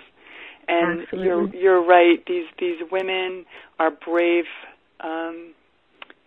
[0.67, 1.27] And Absolutely.
[1.27, 2.25] you're you're right.
[2.25, 3.45] These these women
[3.79, 4.45] are brave,
[5.01, 5.53] um,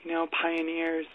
[0.02, 1.06] you know, pioneers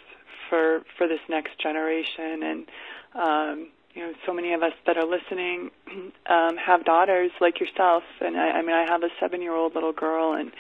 [0.50, 2.42] for for this next generation.
[2.44, 2.66] And
[3.14, 5.72] um, you know, so many of us that are listening
[6.30, 8.04] um, have daughters like yourself.
[8.20, 10.52] And I, I mean, I have a seven-year-old little girl, and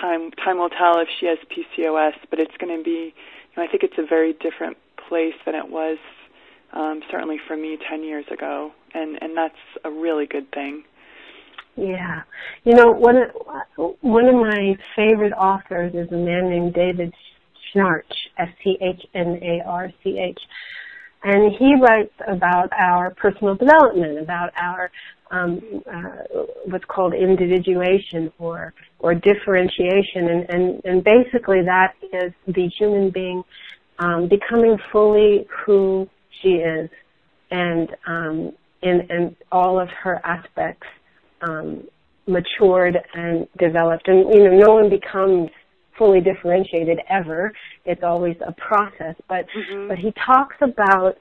[0.00, 2.12] time time will tell if she has PCOS.
[2.30, 4.76] But it's going to be, you know, I think it's a very different
[5.08, 5.98] place than it was
[6.72, 10.84] um, certainly for me 10 years ago, and, and that's a really good thing.
[11.76, 12.22] Yeah.
[12.64, 13.30] You know, one of,
[14.00, 17.14] one of my favorite authors is a man named David
[17.74, 18.02] Schnarch,
[18.38, 18.78] S-C-H-N-A-R-C-H.
[21.26, 24.92] And he writes about our personal development, about our
[25.32, 25.60] um,
[25.92, 33.10] uh, what's called individuation or or differentiation, and, and and basically that is the human
[33.10, 33.42] being
[33.98, 36.08] um, becoming fully who
[36.40, 36.88] she is,
[37.50, 40.86] and um, in, in all of her aspects
[41.42, 41.82] um,
[42.28, 44.06] matured and developed.
[44.06, 45.50] And you know, no one becomes
[45.98, 47.52] fully differentiated ever.
[47.84, 49.14] It's always a process.
[49.28, 49.88] But mm-hmm.
[49.88, 51.16] but he talks about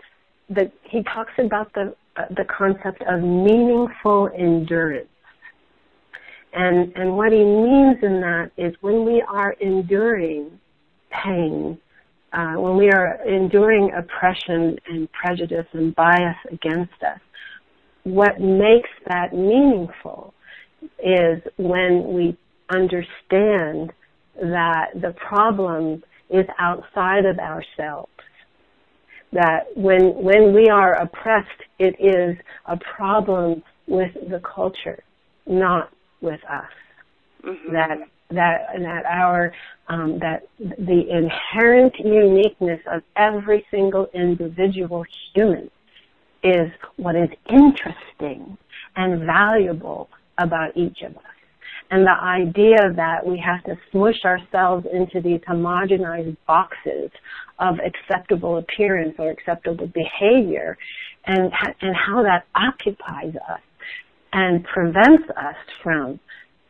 [0.50, 5.08] the he talks about the uh, the concept of meaningful endurance.
[6.54, 10.60] And and what he means in that is when we are enduring
[11.24, 11.78] pain
[12.36, 17.20] uh, when we are enduring oppression and prejudice and bias against us,
[18.04, 20.34] what makes that meaningful
[21.00, 22.38] is when we
[22.74, 23.94] understand
[24.40, 28.12] that the problem is outside of ourselves.
[29.32, 35.04] That when, when we are oppressed, it is a problem with the culture,
[35.46, 36.72] not with us.
[37.44, 37.74] Mm-hmm.
[37.74, 37.98] That
[38.32, 39.54] that that our
[39.88, 45.70] um, that the inherent uniqueness of every single individual human
[46.44, 48.58] is what is interesting
[48.96, 51.24] and valuable about each of us.
[51.92, 57.12] And the idea that we have to smush ourselves into these homogenized boxes
[57.60, 60.78] of acceptable appearance or acceptable behavior
[61.26, 63.62] and, and how that occupies us
[64.34, 66.20] and prevents us from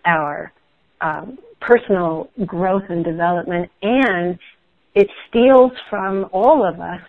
[0.05, 0.51] our
[1.01, 4.37] um, personal growth and development, and
[4.93, 7.01] it steals from all of us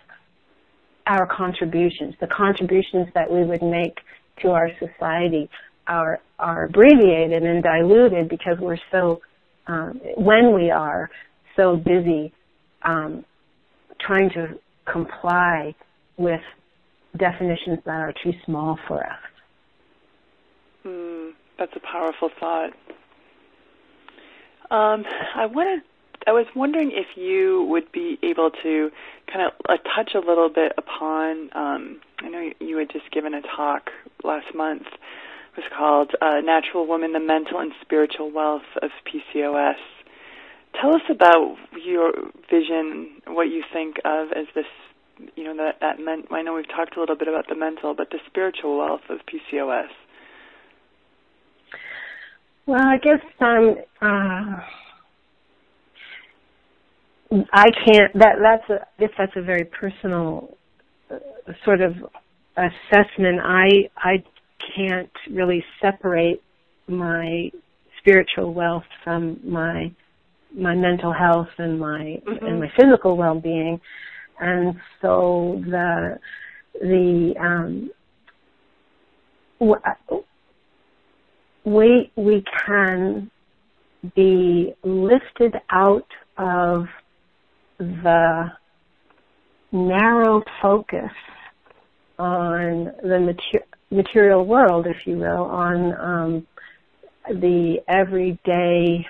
[1.07, 3.99] our contributions, the contributions that we would make
[4.41, 5.49] to our society
[5.87, 9.21] are are abbreviated and diluted because we're so
[9.67, 11.11] um, when we are
[11.57, 12.33] so busy
[12.83, 13.25] um,
[14.01, 14.59] trying to
[14.91, 15.75] comply
[16.17, 16.41] with
[17.17, 19.19] definitions that are too small for us.
[20.85, 22.71] Mm, that's a powerful thought.
[24.71, 25.83] Um, I wanted,
[26.27, 28.91] I was wondering if you would be able to
[29.33, 31.51] kind of uh, touch a little bit upon.
[31.55, 33.91] Um, I know you had just given a talk
[34.25, 34.87] last month.
[35.57, 39.81] Was called uh, "Natural Woman: The Mental and Spiritual Wealth of PCOS."
[40.81, 42.13] Tell us about your
[42.51, 44.67] vision, what you think of as this
[45.35, 47.95] you know that that meant I know we've talked a little bit about the mental
[47.95, 49.89] but the spiritual wealth of PCOS
[52.67, 54.61] well, I guess um, uh,
[57.53, 58.13] I can't.
[58.15, 58.83] That that's a.
[58.83, 60.57] I guess that's a very personal
[61.09, 61.19] uh,
[61.65, 61.93] sort of
[62.57, 63.39] assessment.
[63.45, 64.25] I I
[64.77, 66.43] can't really separate
[66.89, 67.51] my
[67.99, 69.91] spiritual wealth from my
[70.57, 72.47] my mental health and my mm-hmm.
[72.47, 73.81] and my physical well being,
[74.41, 76.19] and so the
[76.81, 77.91] the um,
[81.65, 83.31] we we can
[84.15, 86.07] be lifted out
[86.39, 86.87] of
[87.79, 88.53] the
[89.73, 91.11] narrow focus
[92.19, 96.47] on the mater- material world, if you will, on um,
[97.29, 99.07] the everyday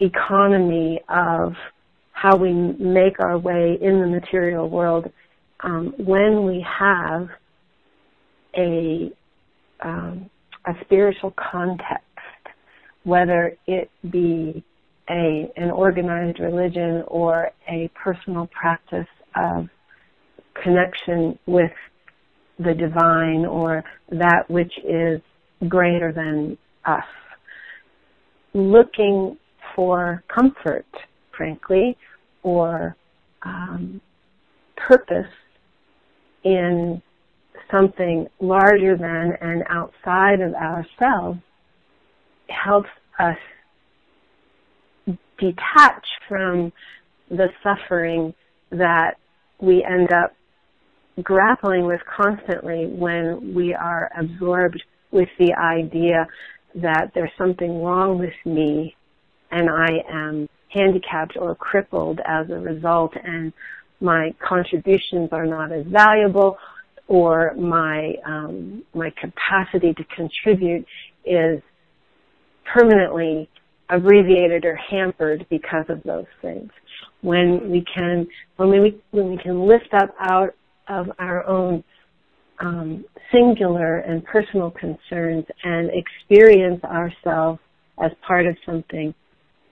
[0.00, 1.54] economy of
[2.12, 5.10] how we make our way in the material world
[5.60, 7.28] um, when we have
[8.56, 9.10] a
[9.80, 10.30] um,
[10.64, 12.04] a spiritual context,
[13.02, 14.62] whether it be
[15.10, 19.68] a, an organized religion or a personal practice of
[20.62, 21.72] connection with
[22.62, 25.20] the divine or that which is
[25.68, 27.04] greater than us,
[28.54, 29.36] looking
[29.74, 30.86] for comfort,
[31.36, 31.96] frankly,
[32.42, 32.96] or
[33.42, 34.00] um,
[34.76, 35.32] purpose
[36.44, 37.00] in
[37.70, 41.38] something larger than and outside of ourselves
[42.48, 43.36] helps us
[45.38, 46.72] detach from
[47.30, 48.34] the suffering
[48.70, 49.14] that
[49.60, 50.34] we end up
[51.22, 56.26] grappling with constantly when we are absorbed with the idea
[56.74, 58.96] that there's something wrong with me
[59.50, 63.52] and I am handicapped or crippled as a result and
[64.00, 66.56] my contributions are not as valuable
[67.08, 70.86] or my um, my capacity to contribute
[71.26, 71.60] is
[72.72, 73.48] permanently
[73.90, 76.70] abbreviated or hampered because of those things.
[77.20, 80.54] When we can when we when we can lift up out
[80.88, 81.82] of our own
[82.60, 87.58] um, singular and personal concerns and experience ourselves
[88.02, 89.14] as part of something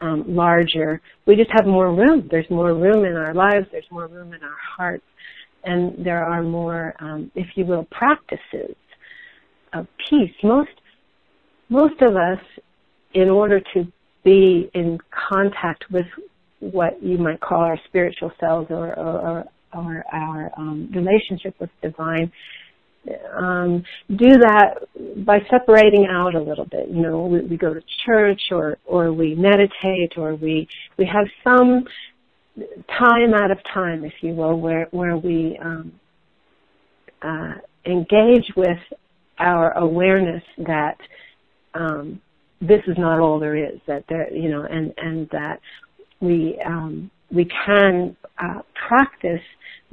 [0.00, 2.26] um, larger, we just have more room.
[2.30, 3.66] There's more room in our lives.
[3.70, 5.04] There's more room in our hearts,
[5.64, 8.74] and there are more, um, if you will, practices
[9.72, 10.32] of peace.
[10.42, 10.70] Most
[11.68, 12.40] most of us,
[13.14, 13.86] in order to
[14.24, 14.98] be in
[15.30, 16.06] contact with
[16.58, 21.70] what you might call our spiritual selves or, or, or our our um, relationship with
[21.82, 22.30] divine,
[23.34, 24.74] um, do that
[25.24, 26.88] by separating out a little bit.
[26.88, 30.68] You know, we, we go to church or or we meditate or we
[30.98, 31.84] we have some
[32.98, 35.92] time out of time, if you will, where where we um,
[37.22, 37.54] uh,
[37.86, 38.78] engage with
[39.38, 40.98] our awareness that
[41.74, 42.20] um,
[42.60, 43.80] this is not all there is.
[43.86, 45.60] That there, you know, and and that
[46.20, 48.60] we um, we can uh,
[48.91, 49.47] practice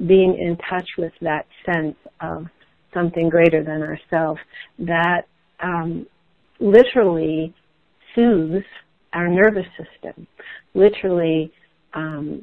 [0.06, 2.46] being in touch with that sense of
[2.92, 4.40] something greater than ourselves
[4.80, 5.22] that
[5.60, 6.04] um,
[6.58, 7.54] literally
[8.14, 8.64] soothes
[9.12, 10.26] our nervous system,
[10.74, 11.52] literally
[11.94, 12.42] um,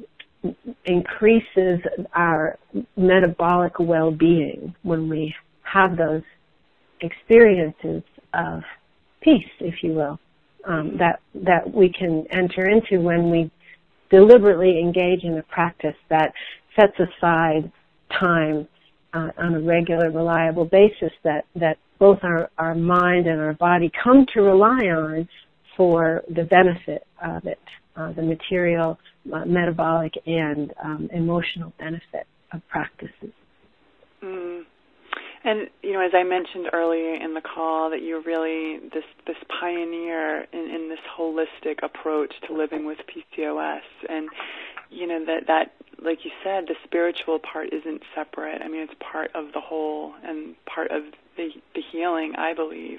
[0.86, 1.80] increases
[2.14, 2.58] our
[2.96, 6.22] metabolic well-being when we have those
[7.02, 8.02] experiences
[8.32, 8.62] of
[9.20, 10.18] peace, if you will,
[10.66, 13.50] um, that that we can enter into when we
[14.10, 16.32] deliberately engage in a practice that
[16.78, 17.70] sets aside
[18.18, 18.68] time
[19.12, 23.90] uh, on a regular, reliable basis that that both our our mind and our body
[24.02, 25.28] come to rely on
[25.76, 27.58] for the benefit of it,
[27.96, 28.98] uh, the material,
[29.32, 33.32] uh, metabolic, and um, emotional benefit of practices.
[34.22, 34.62] Mm.
[35.46, 39.36] And you know, as I mentioned earlier in the call, that you're really this this
[39.60, 44.28] pioneer in, in this holistic approach to living with PCOS, and
[44.90, 45.72] you know that that
[46.02, 48.60] like you said, the spiritual part isn't separate.
[48.60, 51.04] I mean, it's part of the whole and part of
[51.36, 52.34] the the healing.
[52.36, 52.98] I believe.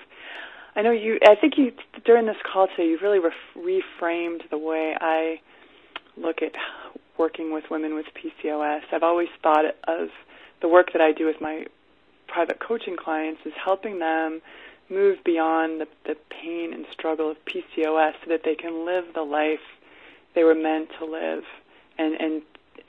[0.74, 1.20] I know you.
[1.28, 1.74] I think you
[2.06, 5.42] during this call today, you've really ref- reframed the way I
[6.16, 6.54] look at
[7.18, 8.84] working with women with PCOS.
[8.94, 10.08] I've always thought of
[10.62, 11.66] the work that I do with my
[12.28, 14.42] private coaching clients is helping them
[14.90, 19.22] move beyond the, the pain and struggle of PCOS so that they can live the
[19.22, 19.60] life
[20.36, 21.44] they were meant to live
[21.98, 22.42] and, and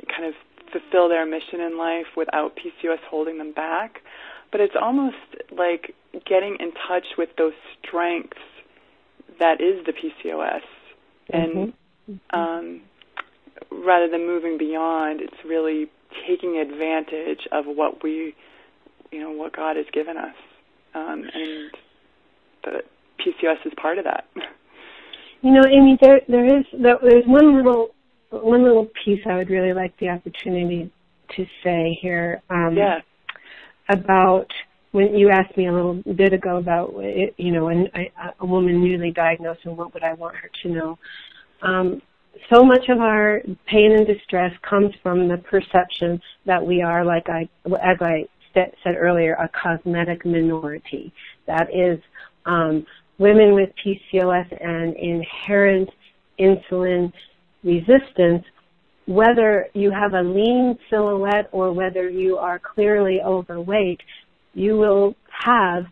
[0.09, 0.35] kind of
[0.71, 4.01] fulfill their mission in life without PCOS holding them back.
[4.53, 5.17] But it's almost
[5.57, 5.95] like
[6.27, 8.39] getting in touch with those strengths
[9.39, 10.61] that is the PCOS.
[11.31, 11.75] And
[12.11, 12.39] mm-hmm.
[12.39, 12.81] um,
[13.71, 15.87] rather than moving beyond, it's really
[16.27, 18.35] taking advantage of what we
[19.11, 20.35] you know what God has given us,
[20.95, 21.71] um, and
[22.65, 22.83] the
[23.21, 24.27] PCOS is part of that.
[25.43, 27.95] You know, Amy, there there is there's one little
[28.31, 30.91] one little piece I would really like the opportunity
[31.37, 32.43] to say here.
[32.51, 33.01] Um, yeah.
[33.91, 34.53] About
[34.93, 38.83] when you asked me a little bit ago about it, you know, a, a woman
[38.83, 40.99] newly diagnosed and what would I want her to know.
[41.63, 42.03] Um,
[42.53, 47.29] so much of our pain and distress comes from the perception that we are, like
[47.29, 48.27] I, as I
[48.85, 51.13] said earlier, a cosmetic minority.
[51.47, 51.99] That is,
[52.47, 52.87] um,
[53.19, 55.91] women with PCOS and inherent
[56.39, 57.13] insulin
[57.65, 58.45] resistance,
[59.07, 64.01] whether you have a lean silhouette or whether you are clearly overweight,
[64.55, 65.85] you will have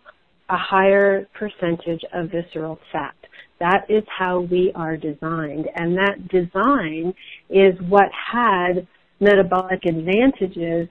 [0.48, 3.14] a higher percentage of visceral fat.
[3.58, 5.66] That is how we are designed.
[5.74, 7.14] And that design
[7.48, 8.86] is what had
[9.18, 10.88] metabolic advantages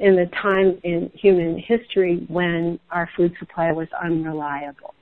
[0.00, 4.94] in the time in human history when our food supply was unreliable.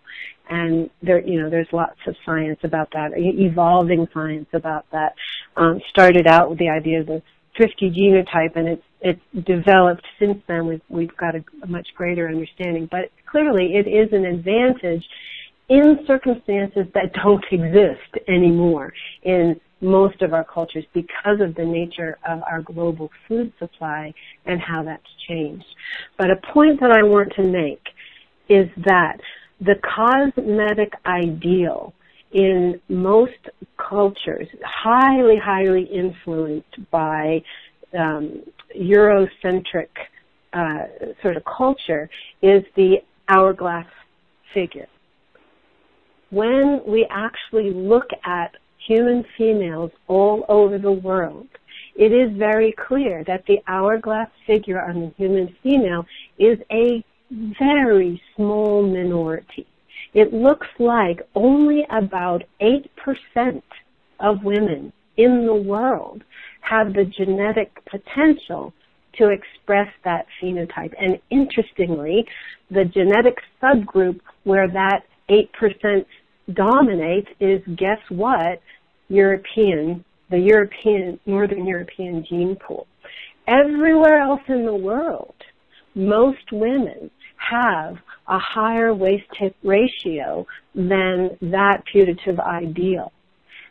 [0.50, 5.14] And there, you know, there's lots of science about that, evolving science about that.
[5.56, 7.22] Um, started out with the idea of the
[7.56, 12.28] thrifty genotype and it's it's developed since then we've we've got a, a much greater
[12.28, 15.04] understanding but clearly it is an advantage
[15.68, 22.16] in circumstances that don't exist anymore in most of our cultures because of the nature
[22.26, 24.14] of our global food supply
[24.46, 25.66] and how that's changed.
[26.16, 27.82] But a point that I want to make
[28.48, 29.18] is that
[29.60, 31.92] the cosmetic ideal
[32.32, 33.32] in most
[33.76, 37.42] cultures, highly, highly influenced by
[37.98, 38.42] um,
[38.78, 39.88] Eurocentric
[40.52, 40.84] uh,
[41.22, 42.08] sort of culture,
[42.40, 42.96] is the
[43.28, 43.86] hourglass
[44.54, 44.88] figure.
[46.30, 48.52] When we actually look at
[48.86, 51.48] human females all over the world,
[51.94, 56.06] it is very clear that the hourglass figure on the human female
[56.38, 57.04] is a
[57.58, 59.66] very small minority.
[60.14, 63.62] It looks like only about 8%
[64.20, 66.22] of women in the world
[66.60, 68.72] have the genetic potential
[69.18, 70.94] to express that phenotype.
[70.98, 72.26] And interestingly,
[72.70, 76.04] the genetic subgroup where that 8%
[76.54, 78.60] dominates is guess what?
[79.08, 82.86] European, the European, Northern European gene pool.
[83.46, 85.34] Everywhere else in the world,
[85.94, 87.96] most women have
[88.28, 93.12] a higher waist hip ratio than that putative ideal.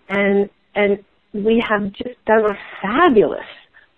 [0.10, 1.04] And, and
[1.34, 3.40] we have just done a fabulous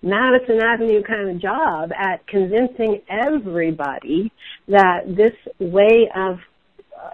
[0.04, 4.32] Madison Avenue kind of job at convincing everybody
[4.68, 6.40] that this way of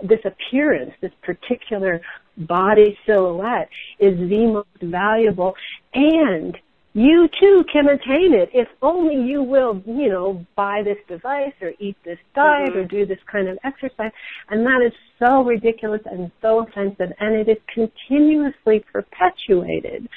[0.04, 2.02] this appearance, this particular
[2.38, 3.70] body silhouette
[4.00, 5.54] is the most valuable
[5.94, 6.58] and
[6.94, 11.72] you too can attain it if only you will, you know, buy this device or
[11.80, 12.80] eat this diet mm-hmm.
[12.80, 14.12] or do this kind of exercise.
[14.50, 20.10] And that is so ridiculous and so offensive and it is continuously perpetuated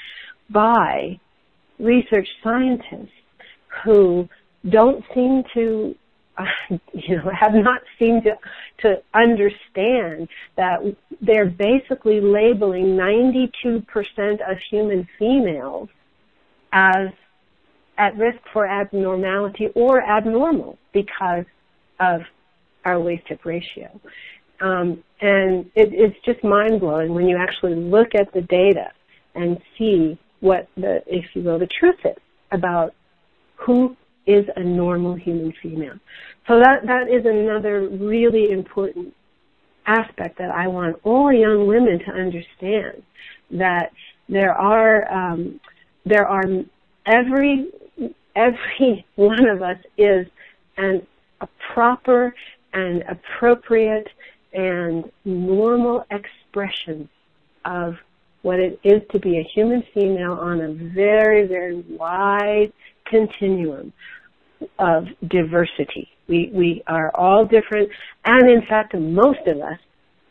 [0.48, 1.20] by
[1.78, 3.10] research scientists
[3.84, 4.28] who
[4.70, 5.94] don't seem to
[6.92, 8.36] you know, have not seemed to,
[8.80, 10.78] to understand that
[11.20, 13.82] they're basically labeling 92%
[14.50, 15.88] of human females
[16.72, 17.08] as
[17.98, 21.44] at risk for abnormality or abnormal because
[22.00, 22.22] of
[22.84, 24.00] our waist hip ratio.
[24.60, 28.88] Um, and it, it's just mind blowing when you actually look at the data
[29.34, 32.16] and see what the, if you will, the truth is
[32.50, 32.94] about
[33.56, 33.96] who
[34.26, 35.94] is a normal human female.
[36.48, 39.14] So that, that is another really important
[39.86, 43.02] aspect that I want all young women to understand
[43.50, 43.92] that
[44.28, 45.60] there are, um,
[46.06, 46.44] there are
[47.06, 47.68] every,
[48.36, 50.26] every one of us is
[50.76, 51.06] an,
[51.40, 52.34] a proper
[52.72, 54.08] and appropriate
[54.52, 57.08] and normal expression
[57.64, 57.96] of
[58.42, 62.72] what it is to be a human female on a very, very wide
[63.06, 63.92] continuum
[64.78, 66.08] of diversity.
[66.28, 67.90] We, we are all different,
[68.24, 69.78] and in fact, most of us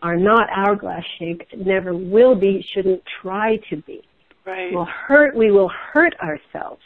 [0.01, 4.01] are not hourglass shaped, never will be, shouldn't try to be.
[4.45, 4.73] Right.
[4.73, 6.81] We'll hurt, we will hurt ourselves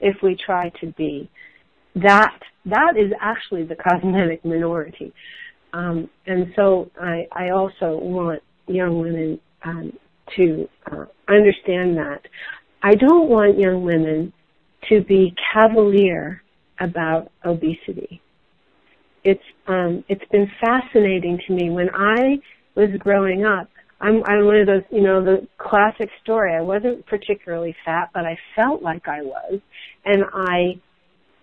[0.00, 1.28] if we try to be.
[1.96, 5.12] That, that is actually the cosmetic minority.
[5.72, 9.92] Um, and so I, I also want young women um,
[10.36, 12.20] to uh, understand that.
[12.82, 14.32] I don't want young women
[14.88, 16.42] to be cavalier
[16.80, 18.20] about obesity.
[19.24, 22.38] It's um, it's been fascinating to me when I
[22.74, 23.68] was growing up.
[24.00, 26.54] I'm I'm one of those you know the classic story.
[26.54, 29.60] I wasn't particularly fat, but I felt like I was,
[30.04, 30.80] and I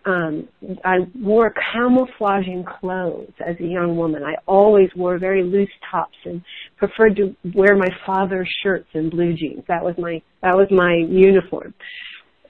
[0.05, 0.47] um,
[0.83, 4.23] I wore camouflaging clothes as a young woman.
[4.23, 6.41] I always wore very loose tops and
[6.77, 9.63] preferred to wear my father's shirts and blue jeans.
[9.67, 11.73] That was my that was my uniform.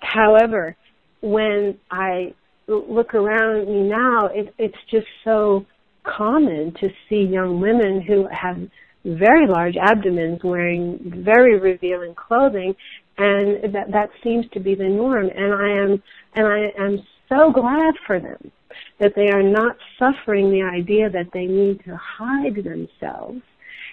[0.01, 0.75] However,
[1.21, 2.33] when I
[2.67, 5.65] look around me now, it, it's just so
[6.03, 8.57] common to see young women who have
[9.05, 12.75] very large abdomens wearing very revealing clothing
[13.17, 16.03] and that that seems to be the norm and I am
[16.35, 18.51] and I am so glad for them
[18.99, 23.41] that they are not suffering the idea that they need to hide themselves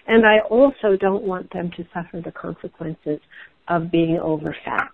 [0.07, 3.21] and I also don't want them to suffer the consequences
[3.69, 4.93] of being over fat.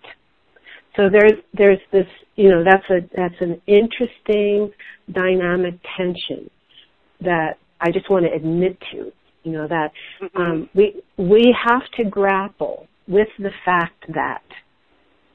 [0.95, 4.71] So there's there's this you know that's a that's an interesting
[5.11, 6.49] dynamic tension
[7.21, 9.11] that I just want to admit to.
[9.43, 9.91] You know that
[10.21, 10.41] mm-hmm.
[10.41, 14.43] um, we we have to grapple with the fact that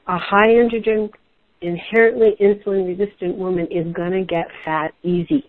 [0.07, 1.11] a high androgen,
[1.61, 5.43] inherently insulin resistant woman is going to get fat easy.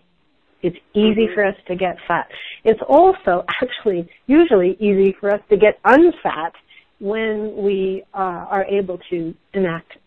[0.61, 1.33] It's easy mm-hmm.
[1.33, 2.27] for us to get fat.
[2.63, 6.51] It's also actually usually easy for us to get unfat
[6.99, 9.97] when we uh, are able to enact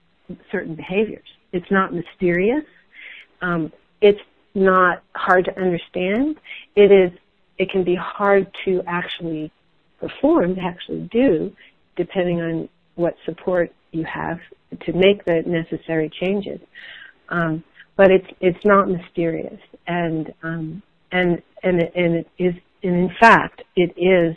[0.50, 1.26] certain behaviors.
[1.52, 2.64] It's not mysterious.
[3.40, 4.20] Um, it's
[4.54, 6.36] not hard to understand.
[6.76, 7.18] It is.
[7.56, 9.52] It can be hard to actually
[10.00, 11.52] perform, to actually do,
[11.96, 14.38] depending on what support you have
[14.80, 16.60] to make the necessary changes.
[17.28, 17.62] Um,
[17.96, 23.62] but it's it's not mysterious, and um, and and and it is, and in fact,
[23.76, 24.36] it is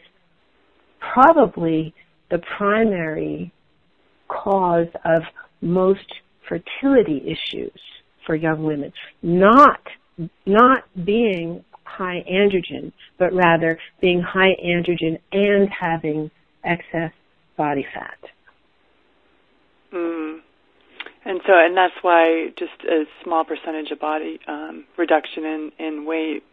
[1.00, 1.94] probably
[2.30, 3.52] the primary
[4.28, 5.24] cause of
[5.62, 6.14] most
[6.48, 7.80] fertility issues
[8.26, 8.94] for young women.
[9.22, 9.82] Not
[10.46, 16.32] not being high androgen, but rather being high androgen and having
[16.64, 17.12] excess
[17.56, 18.18] body fat.
[19.94, 20.40] Mm.
[21.26, 26.06] And so, and that's why just a small percentage of body um, reduction in in
[26.06, 26.44] weight,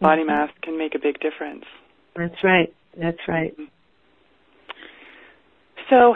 [0.00, 0.28] body mm-hmm.
[0.28, 1.64] mass can make a big difference.
[2.16, 2.74] That's right.
[2.96, 3.52] That's right.
[3.52, 3.64] Mm-hmm.
[5.90, 6.14] So,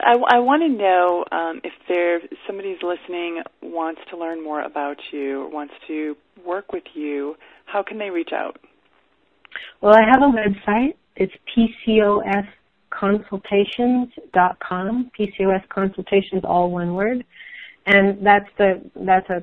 [0.00, 4.96] I, I want to know um, if there somebody's listening wants to learn more about
[5.12, 6.16] you, wants to
[6.46, 7.36] work with you.
[7.66, 8.58] How can they reach out?
[9.80, 10.94] Well, I have a website.
[11.16, 12.46] It's PCOS
[12.90, 15.10] consultations.com.
[15.18, 17.24] PCOS consultations, all one word.
[17.86, 19.42] And that's the, that's a,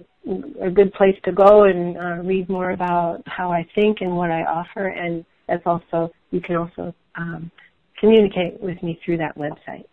[0.63, 4.29] a good place to go and uh, read more about how I think and what
[4.31, 4.87] I offer.
[4.87, 7.51] And that's also, you can also um,
[7.99, 9.85] communicate with me through that website.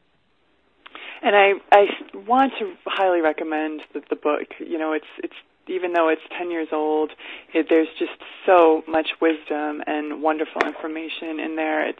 [1.24, 1.86] And I, I
[2.26, 4.48] want to highly recommend the, the book.
[4.58, 5.34] You know, it's, it's
[5.68, 7.12] even though it's 10 years old,
[7.54, 8.12] it, there's just
[8.44, 11.88] so much wisdom and wonderful information in there.
[11.88, 11.98] It's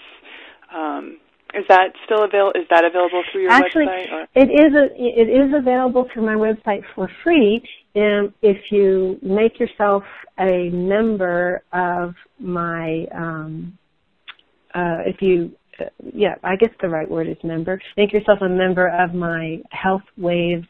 [0.75, 1.19] um,
[1.55, 2.59] is that still available?
[2.59, 4.13] Is that available through your Actually, website?
[4.13, 4.27] Or?
[4.35, 4.75] it is.
[4.75, 7.63] A, it is available through my website for free.
[7.95, 10.03] And if you make yourself
[10.39, 13.77] a member of my, um,
[14.75, 15.53] uh, if you,
[16.15, 17.81] yeah, I guess the right word is member.
[17.97, 20.67] Make yourself a member of my Health Waves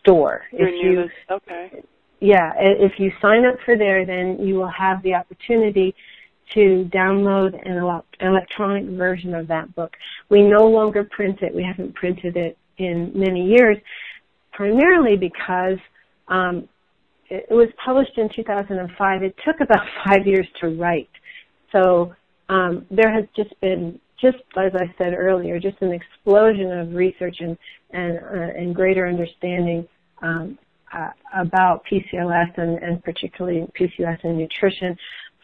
[0.00, 0.42] store.
[0.52, 1.82] Your if you, okay.
[2.20, 5.94] Yeah, if you sign up for there, then you will have the opportunity
[6.54, 7.78] to download an
[8.20, 9.92] electronic version of that book.
[10.28, 11.54] We no longer print it.
[11.54, 13.78] We haven't printed it in many years,
[14.52, 15.78] primarily because
[16.28, 16.68] um,
[17.28, 19.22] it was published in 2005.
[19.22, 21.10] It took about five years to write.
[21.72, 22.14] So
[22.52, 27.36] um, there has just been, just as I said earlier, just an explosion of research
[27.40, 27.56] and
[27.92, 29.86] and, uh, and greater understanding
[30.22, 30.58] um,
[30.92, 34.96] uh, about PCOS and, and particularly PCOS and nutrition.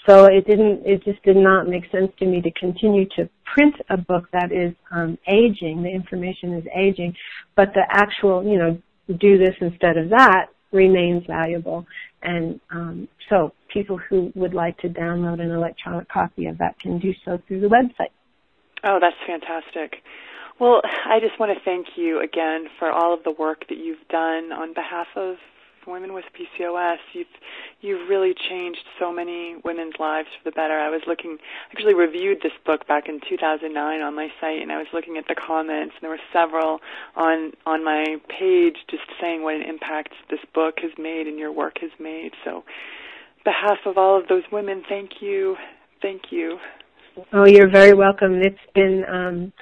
[0.06, 3.74] So it didn't, it just did not make sense to me to continue to print
[3.90, 5.82] a book that is um, aging.
[5.82, 7.14] The information is aging,
[7.56, 8.78] but the actual, you know,
[9.18, 11.86] do this instead of that remains valuable.
[12.22, 16.98] And um, so people who would like to download an electronic copy of that can
[16.98, 18.12] do so through the website.
[18.84, 20.02] Oh, that's fantastic.
[20.60, 24.06] Well, I just want to thank you again for all of the work that you've
[24.08, 25.36] done on behalf of
[25.88, 26.98] women with PCOS.
[27.12, 27.26] You've
[27.80, 30.74] you've really changed so many women's lives for the better.
[30.74, 34.70] I was looking, I actually reviewed this book back in 2009 on my site, and
[34.70, 36.80] I was looking at the comments, and there were several
[37.16, 41.52] on on my page just saying what an impact this book has made and your
[41.52, 42.32] work has made.
[42.44, 42.64] So,
[43.44, 45.56] behalf of all of those women, thank you,
[46.02, 46.58] thank you.
[47.32, 48.40] Oh, you're very welcome.
[48.42, 49.52] It's been, um,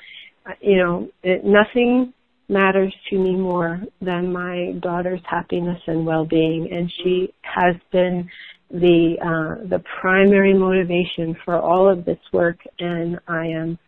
[0.61, 2.13] you know, it, nothing
[2.49, 8.29] matters to me more than my daughter's happiness and well-being and she has been
[8.71, 13.79] the uh, the primary motivation for all of this work and I am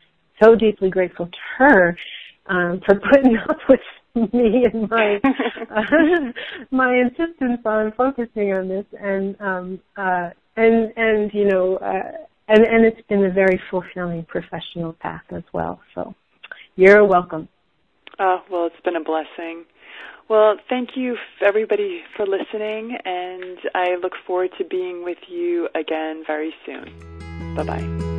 [0.43, 1.97] so deeply grateful to her
[2.47, 3.81] um, for putting up with
[4.33, 5.83] me and my uh,
[6.71, 12.13] my insistence on focusing on this and um, uh, and and you know uh,
[12.49, 16.15] and and it's been a very fulfilling professional path as well so
[16.77, 17.49] you're welcome
[18.19, 19.65] Oh, well, it's been a blessing.
[20.29, 26.25] Well, thank you, everybody, for listening, and I look forward to being with you again
[26.27, 26.93] very soon.
[27.55, 28.18] Bye bye.